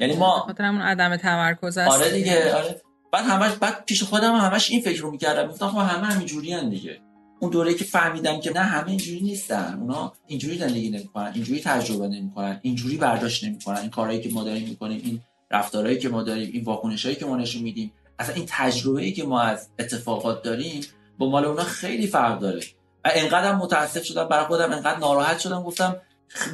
[0.00, 2.80] یعنی ما خاطر اون عدم تمرکز است آره دیگه آره.
[3.12, 5.48] بعد همش بعد پیش خودم همش این فکر رو می‌کردم.
[5.48, 7.00] گفتم خب همه همینجوری دیگه.
[7.40, 9.78] اون دوره که فهمیدم که نه همه اینجوری نیستن.
[9.80, 13.76] اونا اینجوری زندگی نمی‌کنن اینجوری تجربه نمی‌کنن اینجوری برداشت نمی‌کنن.
[13.76, 17.36] این کارهایی که ما داریم می‌کنیم این رفتارهایی که ما داریم این واکنشهایی که ما
[17.36, 20.80] نشون میدیم اصلا این تجربه ای که ما از اتفاقات داریم
[21.18, 22.60] با مال اونا خیلی فرق داره.
[23.04, 25.62] و انقدر متاسف شدم برای خودم انقدر ناراحت شدم.
[25.62, 25.96] گفتم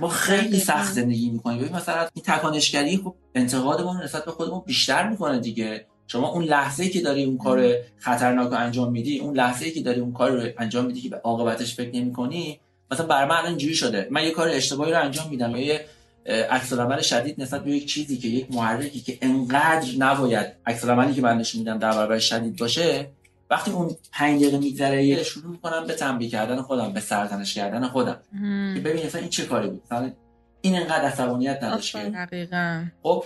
[0.00, 1.58] ما خیلی سخت زندگی می‌کنیم.
[1.58, 5.86] ببین مثلا این تکانشگری خب انتقادمون نسبت به خودمون بیشتر می‌کنه دیگه.
[6.08, 10.00] شما اون لحظه که داری اون کار خطرناک رو انجام میدی اون لحظه که داری
[10.00, 14.08] اون کار رو انجام میدی که به عاقبتش فکر نمی‌کنی مثلا بر من اینجوری شده.
[14.10, 15.84] من یه کار اشتباهی رو انجام میدم یا یه
[16.50, 20.84] عکس شدید نسبت به یک چیزی که یک محرکی که انقدر نباید عکس
[21.14, 23.10] که من نشون میدم در برابر شدید باشه
[23.50, 28.16] وقتی اون 5 دقیقه میگذره شروع می‌کنم به تنبیه کردن خودم به سرزنش کردن خودم.
[28.74, 30.12] که ببین مثلا این چه کاری بود؟ مثلا
[30.60, 32.84] این انقدر عصبانیت نداشت دقیقاً.
[33.02, 33.24] خب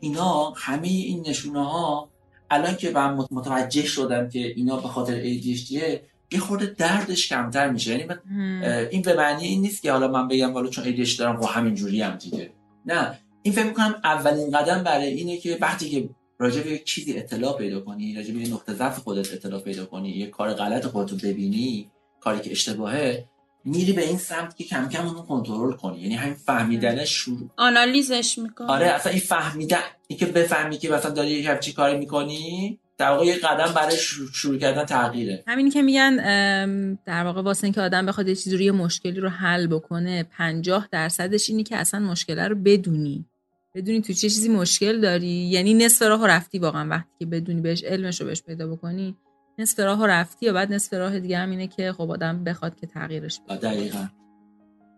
[0.00, 2.09] اینا همه این نشونه ها
[2.50, 5.72] الان که من متوجه شدم که اینا به خاطر ADHD
[6.32, 7.90] یه خورده دردش کمتر میشه.
[7.90, 8.12] یعنی
[8.90, 11.58] این به معنی این نیست که حالا من بگم حالا چون ADHD دارم و خب
[11.58, 12.52] همینجوری هم دیگه.
[12.86, 13.18] نه.
[13.42, 17.58] این فکر می‌کنم اولین قدم برای اینه که وقتی که راجع به یک چیزی اطلاع
[17.58, 21.16] پیدا کنی راجع به نقطه ضعف خودت اطلاع پیدا کنی یه کار غلط خودت رو
[21.16, 21.90] ببینی
[22.20, 23.28] کاری که اشتباهه
[23.64, 26.00] میری به این سمت که کم کم اونو کنترل کنی.
[26.00, 27.50] یعنی همین فهمیدنش شروع.
[27.56, 28.68] آنالیزش می‌کنی.
[28.68, 33.10] آره اصلا این فهمیدن این که بفهمی که مثلا داری یک چی کاری می‌کنی در
[33.10, 33.96] واقع یه قدم برای
[34.32, 35.44] شروع کردن تغییره.
[35.46, 36.16] همینی که میگن
[37.06, 40.88] در واقع واسه اینکه آدم بخواد یه چیزی رو یه مشکلی رو حل بکنه 50
[40.92, 43.24] درصدش اینی که اصلا مشکل رو بدونی.
[43.74, 45.26] بدونی تو چه چیزی مشکل داری.
[45.26, 49.16] یعنی نصف راه رفتی واقعا وقتی که بدونی بهش علمش رو بهش پیدا بکنی.
[49.58, 52.86] نصف راه رفتی و بعد نصف راه دیگه هم اینه که خب آدم بخواد که
[52.86, 53.56] تغییرش بده.
[53.56, 54.06] دقیقا.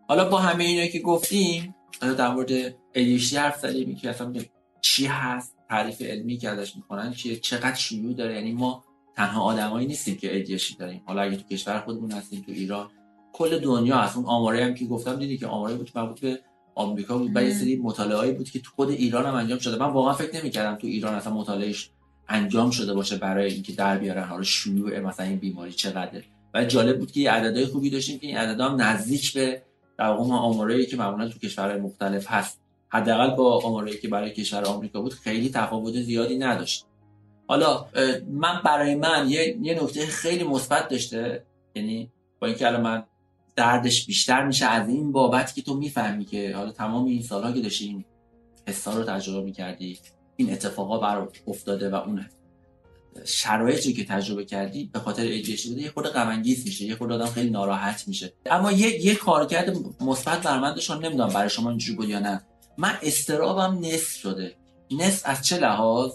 [0.08, 4.32] حالا با همه اینا که گفتیم در مورد ADHD حرف زدیم که اصلا
[4.80, 8.34] چی هست تعریف علمی که ازش می‌کنن که چقدر شیوع داره.
[8.34, 8.84] یعنی ما
[9.16, 11.02] تنها آدمایی نیستیم که ADHD داریم.
[11.06, 12.90] حالا اگه تو کشور خودمون هستیم تو ایران
[13.32, 14.16] کل دنیا هست.
[14.16, 16.40] اون آماره هم که گفتم دیدی که آماره بود مربوط به
[16.74, 17.30] آمریکا بود.
[17.34, 19.76] و یه سری مطالعاتی بود که تو خود ایران هم انجام شده.
[19.76, 21.90] من واقعا فکر نمی‌کردم تو ایران اصلا مطالعهش
[22.32, 24.24] انجام شده باشه برای اینکه در بیارن.
[24.24, 26.24] حالا شیوع مثلا این بیماری چقدره.
[26.54, 29.62] و جالب بود که یه عددهای خوبی داشتیم که این عددا هم نزدیک به
[29.98, 32.60] در واقع آمارایی که معمولا تو کشورهای مختلف هست.
[32.88, 36.86] حداقل با آمارایی که برای کشور آمریکا بود خیلی تفاوت زیادی نداشت.
[37.48, 37.86] حالا
[38.30, 41.44] من برای من یه, یه نکته خیلی مثبت داشته.
[41.74, 42.10] یعنی
[42.40, 43.02] با اینکه الان من
[43.56, 47.60] دردش بیشتر میشه از این بابت که تو می‌فهمی که حالا تمام این سالها که
[47.60, 48.04] داشتی این
[48.68, 49.98] حسا رو تجربه می‌کردی
[50.42, 52.26] این اتفاقا بر افتاده و اون
[53.24, 57.50] شرایطی که تجربه کردی به خاطر ADHD یه خود غم میشه یه خود آدم خیلی
[57.50, 58.32] ناراحت میشه.
[58.46, 62.42] اما یه یه کارکرد مثبت بر من نمی‌دونم برای شما اینجوری بود یا نه.
[62.78, 64.56] من استرابم نصف شده.
[64.90, 66.12] نصف از چه لحاظ؟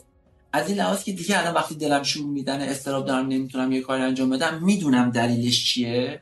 [0.53, 4.03] از این لحاظ که دیگه الان وقتی دلم شروع میدن استراب دارم نمی‌تونم یه کاری
[4.03, 6.21] انجام بدم می‌دونم دلیلش چیه.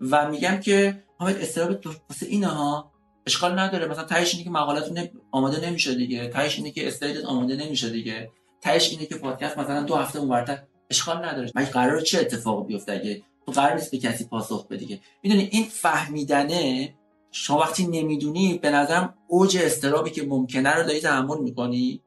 [0.00, 2.92] و میگم که حامد استراب واسه اینه ها
[3.26, 3.86] اشکال نداره.
[3.86, 6.28] مثلا تهش اینه که مقالتون آماده نمیشه دیگه.
[6.28, 8.30] تهش اینه که استیدت آماده نمیشه دیگه.
[8.60, 10.58] تهش اینه که پادکست مثلا دو هفته اونورتر
[10.90, 11.50] اشکال نداره.
[11.54, 15.64] من قرار چه اتفاقی بیفته اگه؟ تو قرار نیست به کسی پاسخ بدی می‌دونی این
[15.64, 16.94] فهمیدنه
[17.30, 22.02] شما وقتی نمی‌دونی به نظرم اوج استرابی که ممکنه رو داری تحمل می‌کنی.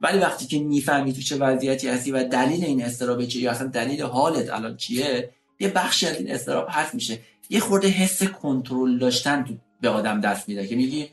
[0.00, 3.66] ولی وقتی که می‌فهمی تو چه وضعیتی هستی و دلیل این استراب چیه یا اصلا
[3.66, 7.18] دلیل حالت الان چیه یه بخشی از این استراب حذف میشه.
[7.50, 11.10] یه خورده حس کنترل داشتن تو به آدم دست میده که میگی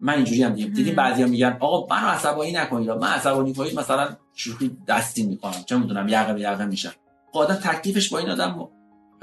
[0.00, 2.90] من اینجوری هم دیدیم دیدیم بعضیا میگن آقا منو عصبانی نکنید.
[2.90, 5.64] من عصبانی کنید مثلا شوخی دستی می‌کنم.
[5.66, 6.92] چه می‌دونم یقه به یقه میشم.
[7.32, 8.68] خب آدم تکلیفش با این آدم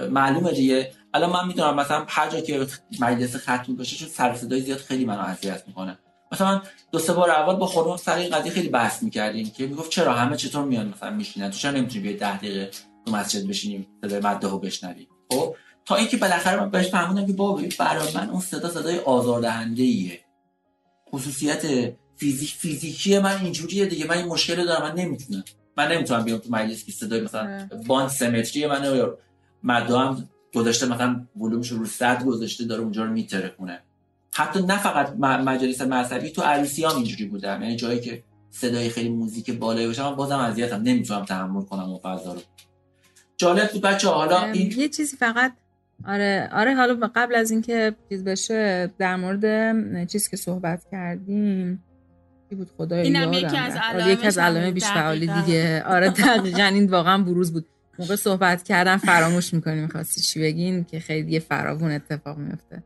[0.09, 0.91] معلومه دیگه.
[1.13, 2.67] الان من می‌دونم مثلا هر جا که
[2.99, 5.99] مجلس ختم باشه چون سر صدای زیاد خیلی منو اذیت می‌کنه.
[6.31, 6.61] مثلا
[6.91, 10.13] دو سه بار اول با خودم سر این قضیه خیلی بحث می‌کردیم که می‌گفت چرا
[10.13, 12.71] همه چطور میان مثلا میشینن؟ تو چرا نمی‌تونی بیای 10 دقیقه
[13.05, 15.55] تو مسجد بشینیم صدای مدهو بشنوی؟ خب
[15.85, 20.19] تا اینکه بالاخره من بهش فهمیدم که بابا برای من اون صدا صدای آزاردهنده ایه
[21.11, 24.05] خصوصیت فیزیک فیزیکی من اینجوریه دیگه.
[24.05, 25.43] من این مشکل دارم من نمی‌تونم
[25.77, 29.17] من نمی‌تونم بیام تو مجلس که صدای مثلا باند سمتری یا
[29.63, 33.81] مدام گذاشته مثلا ولومش رو 100 گذاشته داره اونجا رو میترکونه.
[34.33, 37.61] حتی نه فقط مجالس مذهبی تو عروسی هم اینجوری بودم.
[37.61, 40.81] یعنی جایی که صدای خیلی موزیک بالایی باشه من بازم اذیتم.
[40.81, 42.41] نمی‌تونم تحمل کنم اون فضا رو.
[43.37, 45.53] جالب بود بچه حالا این یه چیزی فقط
[46.07, 51.83] آره آره حالا قبل از اینکه چیز بشه در مورد چیزی که صحبت کردیم
[52.49, 55.83] چی بود؟ خدای اینم یکی از آره، علائم یکی از علائم بیشفعالی دیگه.
[55.87, 56.63] آره دقیقا.
[56.63, 57.65] این واقعا بروز بود.
[57.99, 62.83] موقع صحبت کردن فراموش می‌کنیم می‌خواستی چی بگین که خیلی فراوون اتفاق میفته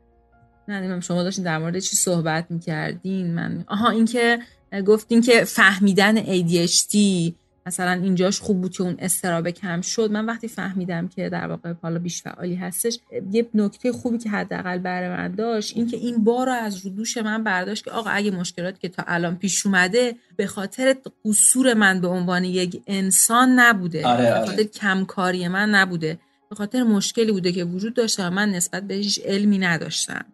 [0.67, 4.39] نه شما داشتین در مورد چی صحبت می‌کردین؟ من آها اینکه
[4.85, 6.97] گفتین که فهمیدن ADHD
[7.65, 11.73] مثلا اینجاش خوب بود که اون استرابه کم شد من وقتی فهمیدم که در واقع
[11.81, 12.99] حالا بیش فعالی هستش
[13.31, 16.91] یه نکته خوبی که حداقل برای من داشت این که این بار رو از رو
[16.91, 20.95] دوش من برداشت که آقا اگه مشکلاتی که تا الان پیش اومده به خاطر
[21.25, 24.45] قصور من به عنوان یک انسان نبوده آره، به آره.
[24.45, 29.19] خاطر کمکاری من نبوده به خاطر مشکلی بوده که وجود داشته و من نسبت بهش
[29.25, 30.25] علمی نداشتم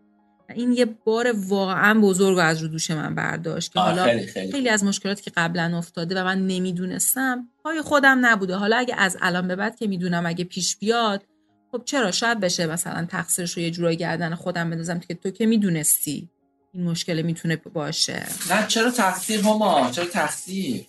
[0.55, 4.51] این یه بار واقعا بزرگ رو از رو دوش من برداشت که حالا خیلی خیلی.
[4.51, 8.55] خیلی از مشکلاتی که قبلا افتاده و من نمی‌دونستم پای خودم نبوده.
[8.55, 11.23] حالا اگه از الان به بعد که می‌دونم اگه پیش بیاد
[11.71, 15.45] خب چرا شاید بشه مثلا تقصیرش رو یه جورایی گردن خودم بندازم که تو که
[15.45, 16.29] می‌دونستی
[16.73, 20.85] این مشکل می‌تونه باشه؟ نه چرا تقصیر هما چرا تقصیر؟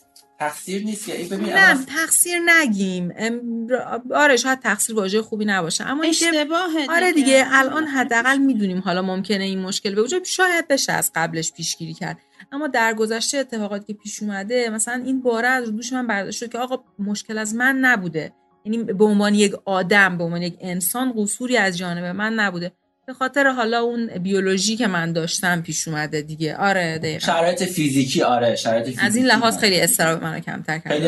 [0.49, 3.13] تقصیر نیست که این ببین نه تقصیر نگیم.
[4.15, 5.85] آره شاید تقصیر واژه خوبی نباشه.
[5.85, 10.93] اما اشتباهه آره دیگه الان حداقل می‌دونیم حالا ممکنه این مشکل به وجود شاید بشه
[10.93, 12.19] از قبلش پیشگیری کرد.
[12.53, 16.39] اما در گذشته اتفاقاتی که پیش اومده مثلا این باره از رو دوش من برداشت
[16.39, 18.33] شد که آقا مشکل از من نبوده.
[18.65, 22.73] یعنی به عنوان یک آدم به عنوان یک انسان قصوری از جانب من نبوده.
[23.07, 26.57] به خاطر حالا اون بیولوژی که من داشتم پیش اومده دیگه.
[26.57, 27.27] آره دقیقا.
[27.27, 29.59] شرایط فیزیکی آره شرایط فیزیکی از این لحاظ.
[29.59, 31.03] خیلی استراب منو کمتر کرد.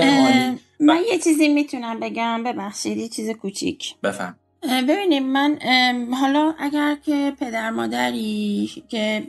[0.80, 2.45] من یه چیزی می‌تونم بگم.
[2.45, 3.95] ببخشید یه چیز کوچیک.
[4.03, 4.36] بفهم.
[4.62, 5.59] اه، ببینید من
[6.20, 9.22] حالا اگر که پدر مادری که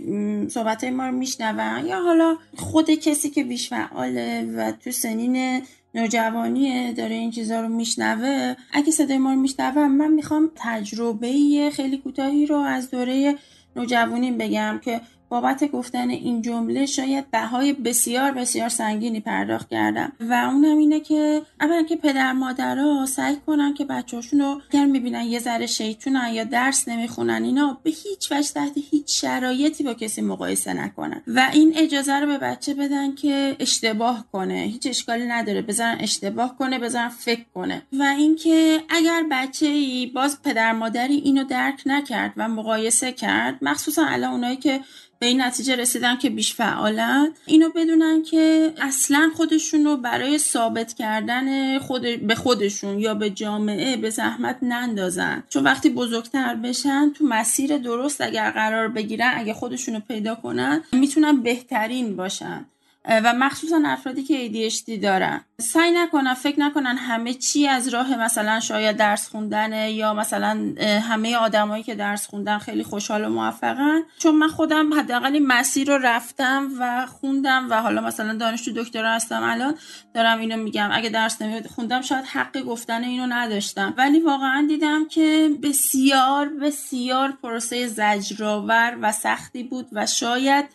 [0.49, 5.61] صحبت ما رو میشنون یا حالا خود کسی که بیش فعاله و تو سنین
[5.95, 8.55] نوجوانیه داره این چیزا رو میشنوه.
[8.71, 13.35] اگه صدای ما رو میشنوه من می‌خوام تجربه خیلی کوتاهی رو از دوره
[13.75, 20.11] نوجوانیم بگم که بابت گفتن این جمله شاید بهای بسیار بسیار سنگینی پرداخت کردم.
[20.19, 25.23] و اونم اینه که اولا که پدر مادرها سعی کنن که بچه‌هاشون رو اگر می‌بینن
[25.23, 30.21] یه ذره شیطونن یا درس نمی‌خونن اینا به هیچ وجه تحت هیچ شرایطی با کسی
[30.21, 31.21] مقایسه نکنن.
[31.27, 34.53] و این اجازه رو به بچه بدن که اشتباه کنه.
[34.53, 35.61] هیچ اشکالی نداره.
[35.61, 37.81] بذارن اشتباه کنه بذارن فکر کنه.
[37.93, 44.05] و اینکه اگر بچه ای باز پدر مادری اینو درک نکرد و مقایسه کرد مخصوصا
[44.05, 44.79] الان اونایی که
[45.25, 47.33] به این نتیجه رسیدن که بیش فعالن.
[47.45, 53.97] اینو بدونن که اصلا خودشون رو برای ثابت کردن خود به خودشون یا به جامعه
[53.97, 55.43] به زحمت نندازن.
[55.49, 60.83] چون وقتی بزرگتر بشن تو مسیر درست اگر قرار بگیرن اگه خودشون رو پیدا کنن
[60.91, 62.65] می‌تونن بهترین باشن.
[63.07, 65.41] و مخصوصا افرادی که ADHD دارن.
[65.59, 70.73] سعی نکنن فکر نکنن همه چی از راه مثلا شاید درس خوندنه یا مثلا
[71.09, 74.01] همه آدمایی که درس خوندن خیلی خوشحال و موفقن.
[74.19, 79.43] چون من خودم حداقل مسیر رو رفتم و خوندم و حالا مثلا دانشجو دکترا هستم
[79.43, 79.75] الان
[80.13, 80.89] دارم اینو میگم.
[80.93, 83.93] اگه درس نمی خوندم شاید حق گفتن اینو نداشتم.
[83.97, 90.65] ولی واقعا دیدم که بسیار بسیار پروسه زجرآور و سختی بود و شاید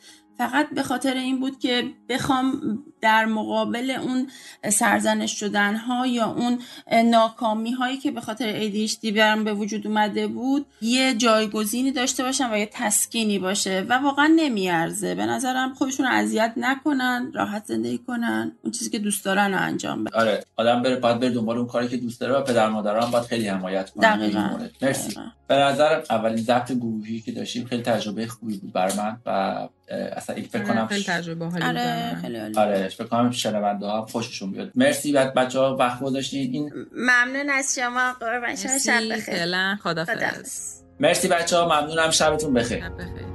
[0.40, 4.28] فقط به خاطر این بود که بخوام در مقابل اون
[4.70, 6.58] سرزنش شدن ها یا اون
[7.04, 12.52] ناکامی هایی که به خاطر ADHD برم به وجود اومده بود یه جایگزینی داشته باشم
[12.52, 15.14] و یه تسکینی باشه و واقعا نمیارزه.
[15.14, 19.60] به نظرم خودشون رو اذیت نکنن راحت زندگی کنن اون چیزی که دوست دارن رو
[19.60, 20.20] انجام بدن.
[20.20, 23.10] آره آدم بره باید بره دنبال اون کاری که دوست داره و پدر مادرها هم
[23.10, 24.16] باید خیلی حمایت کنن.
[24.16, 24.48] دقیقاً.
[24.82, 25.04] مرسی.
[25.06, 25.30] دقیقاً.
[25.48, 30.36] به نظر اولین ضبط گروهی که داشتیم خیلی تجربه خوبی بود بر من و اصلا
[30.36, 32.16] این فکر کنم خیلی تجربه حالی آره.
[32.22, 32.38] خیلی.
[32.56, 34.70] آره فکر کنم شنونده ها خوششون بیاد.
[34.74, 36.52] مرسی بعد بچه ها وقت گذاشتین.
[36.52, 39.34] این ممنون از شما قربان شما شب بخیر.
[39.36, 40.82] فعلا خدافظ خداحافظ.
[41.00, 42.10] مرسی بچه ها ممنونم.
[42.10, 42.78] شبتون بخیر.
[42.78, 43.30] شب بخیر.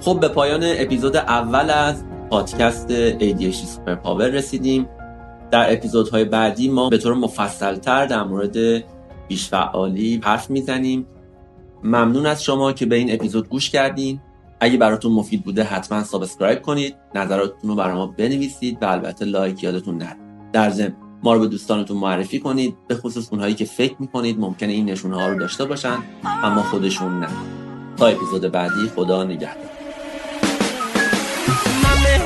[0.00, 2.88] خب به پایان اپیزود اول از پادکست
[3.18, 4.88] ADHD سوپر پاور رسیدیم.
[5.50, 8.84] در اپیزودهای بعدی ما به طور مفصلتر در مورد
[9.28, 11.06] بیشفعالی حرف می‌زنیم.
[11.84, 14.20] ممنون از شما که به این اپیزود گوش کردین.
[14.60, 16.96] اگه براتون مفید بوده حتما subscribe کنید.
[17.14, 20.16] نظراتتون رو برای ما بنویسید و البته لایک یادتون نره.
[20.52, 24.72] در ضمن ما رو به دوستانتون معرفی کنید به خصوص اونهایی که فکر می‌کنید ممکنه
[24.72, 27.28] این نشونه ها رو داشته باشن اما خودشون نه.
[27.96, 29.73] تا اپیزود بعدی خدا نگهدار.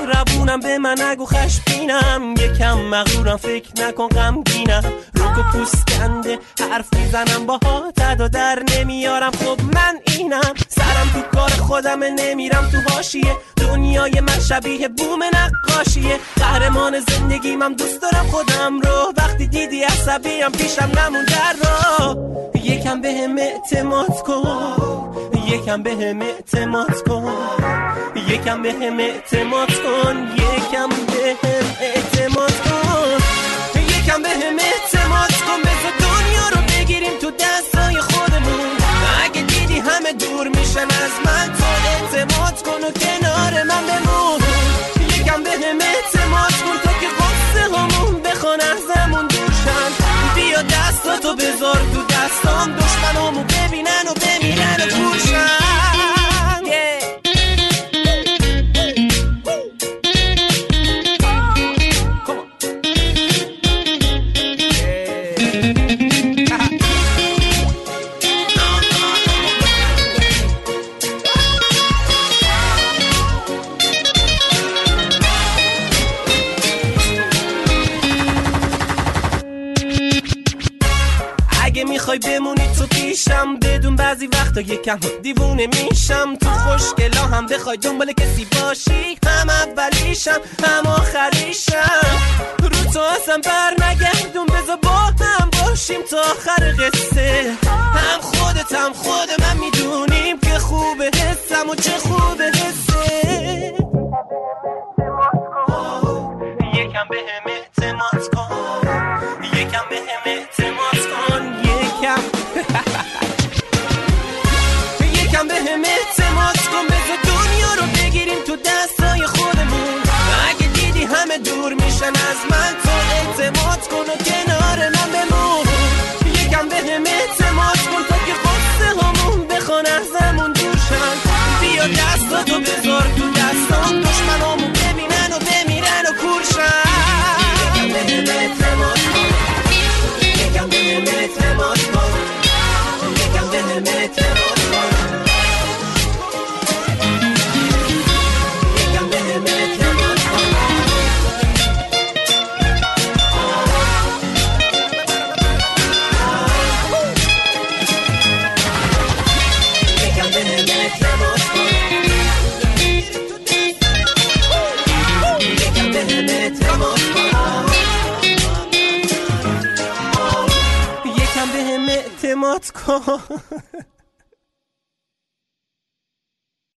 [0.09, 2.35] مهربونم به من نگو خوشبینم.
[2.39, 4.82] یکم مغرورم فکر نکن غمگینم.
[5.14, 6.39] روک و پوست کنده
[6.70, 7.60] حرف می‌زنم با
[8.18, 9.30] و در نمیارم.
[9.30, 16.20] خب من اینم سرم تو کار خودم نمیرم تو هاشیه دنیای من شبیه بوم نقاشیه.
[16.36, 19.12] قهرمان زندگی من دوست دارم خودم رو.
[19.16, 22.16] وقتی دیدی عصبیم پیشم نمون در را
[22.55, 25.28] یکم به هم اعتماد کن.
[25.49, 27.33] یکم به هم اعتماد کن.
[28.29, 30.16] یکم به هم اعتماد کن.
[30.37, 33.19] یکم به هم اعتماد کن.
[33.95, 35.61] یکم به هم اعتماد کن.
[35.66, 38.77] بذار دنیا رو بگیریم تو دستای خودمون.
[39.25, 44.41] اگه دیدی همه دور میشن از من تو اعتماد کن و کنار من بمون.
[45.16, 46.77] یکم به هم اعتماد کن.
[46.85, 49.91] تا که قصه همون بخوان ازمون دوشن
[50.35, 52.78] بیا دستاتو بذار تو دستام.
[87.51, 92.19] بخوای دنبال کسی باشی؟ هم اولیشم هم آخریشم.
[92.62, 97.57] رو تو اصلا بر نگردون بذار با هم باشیم تا آخر قصه.
[97.66, 99.38] هم خودت هم خود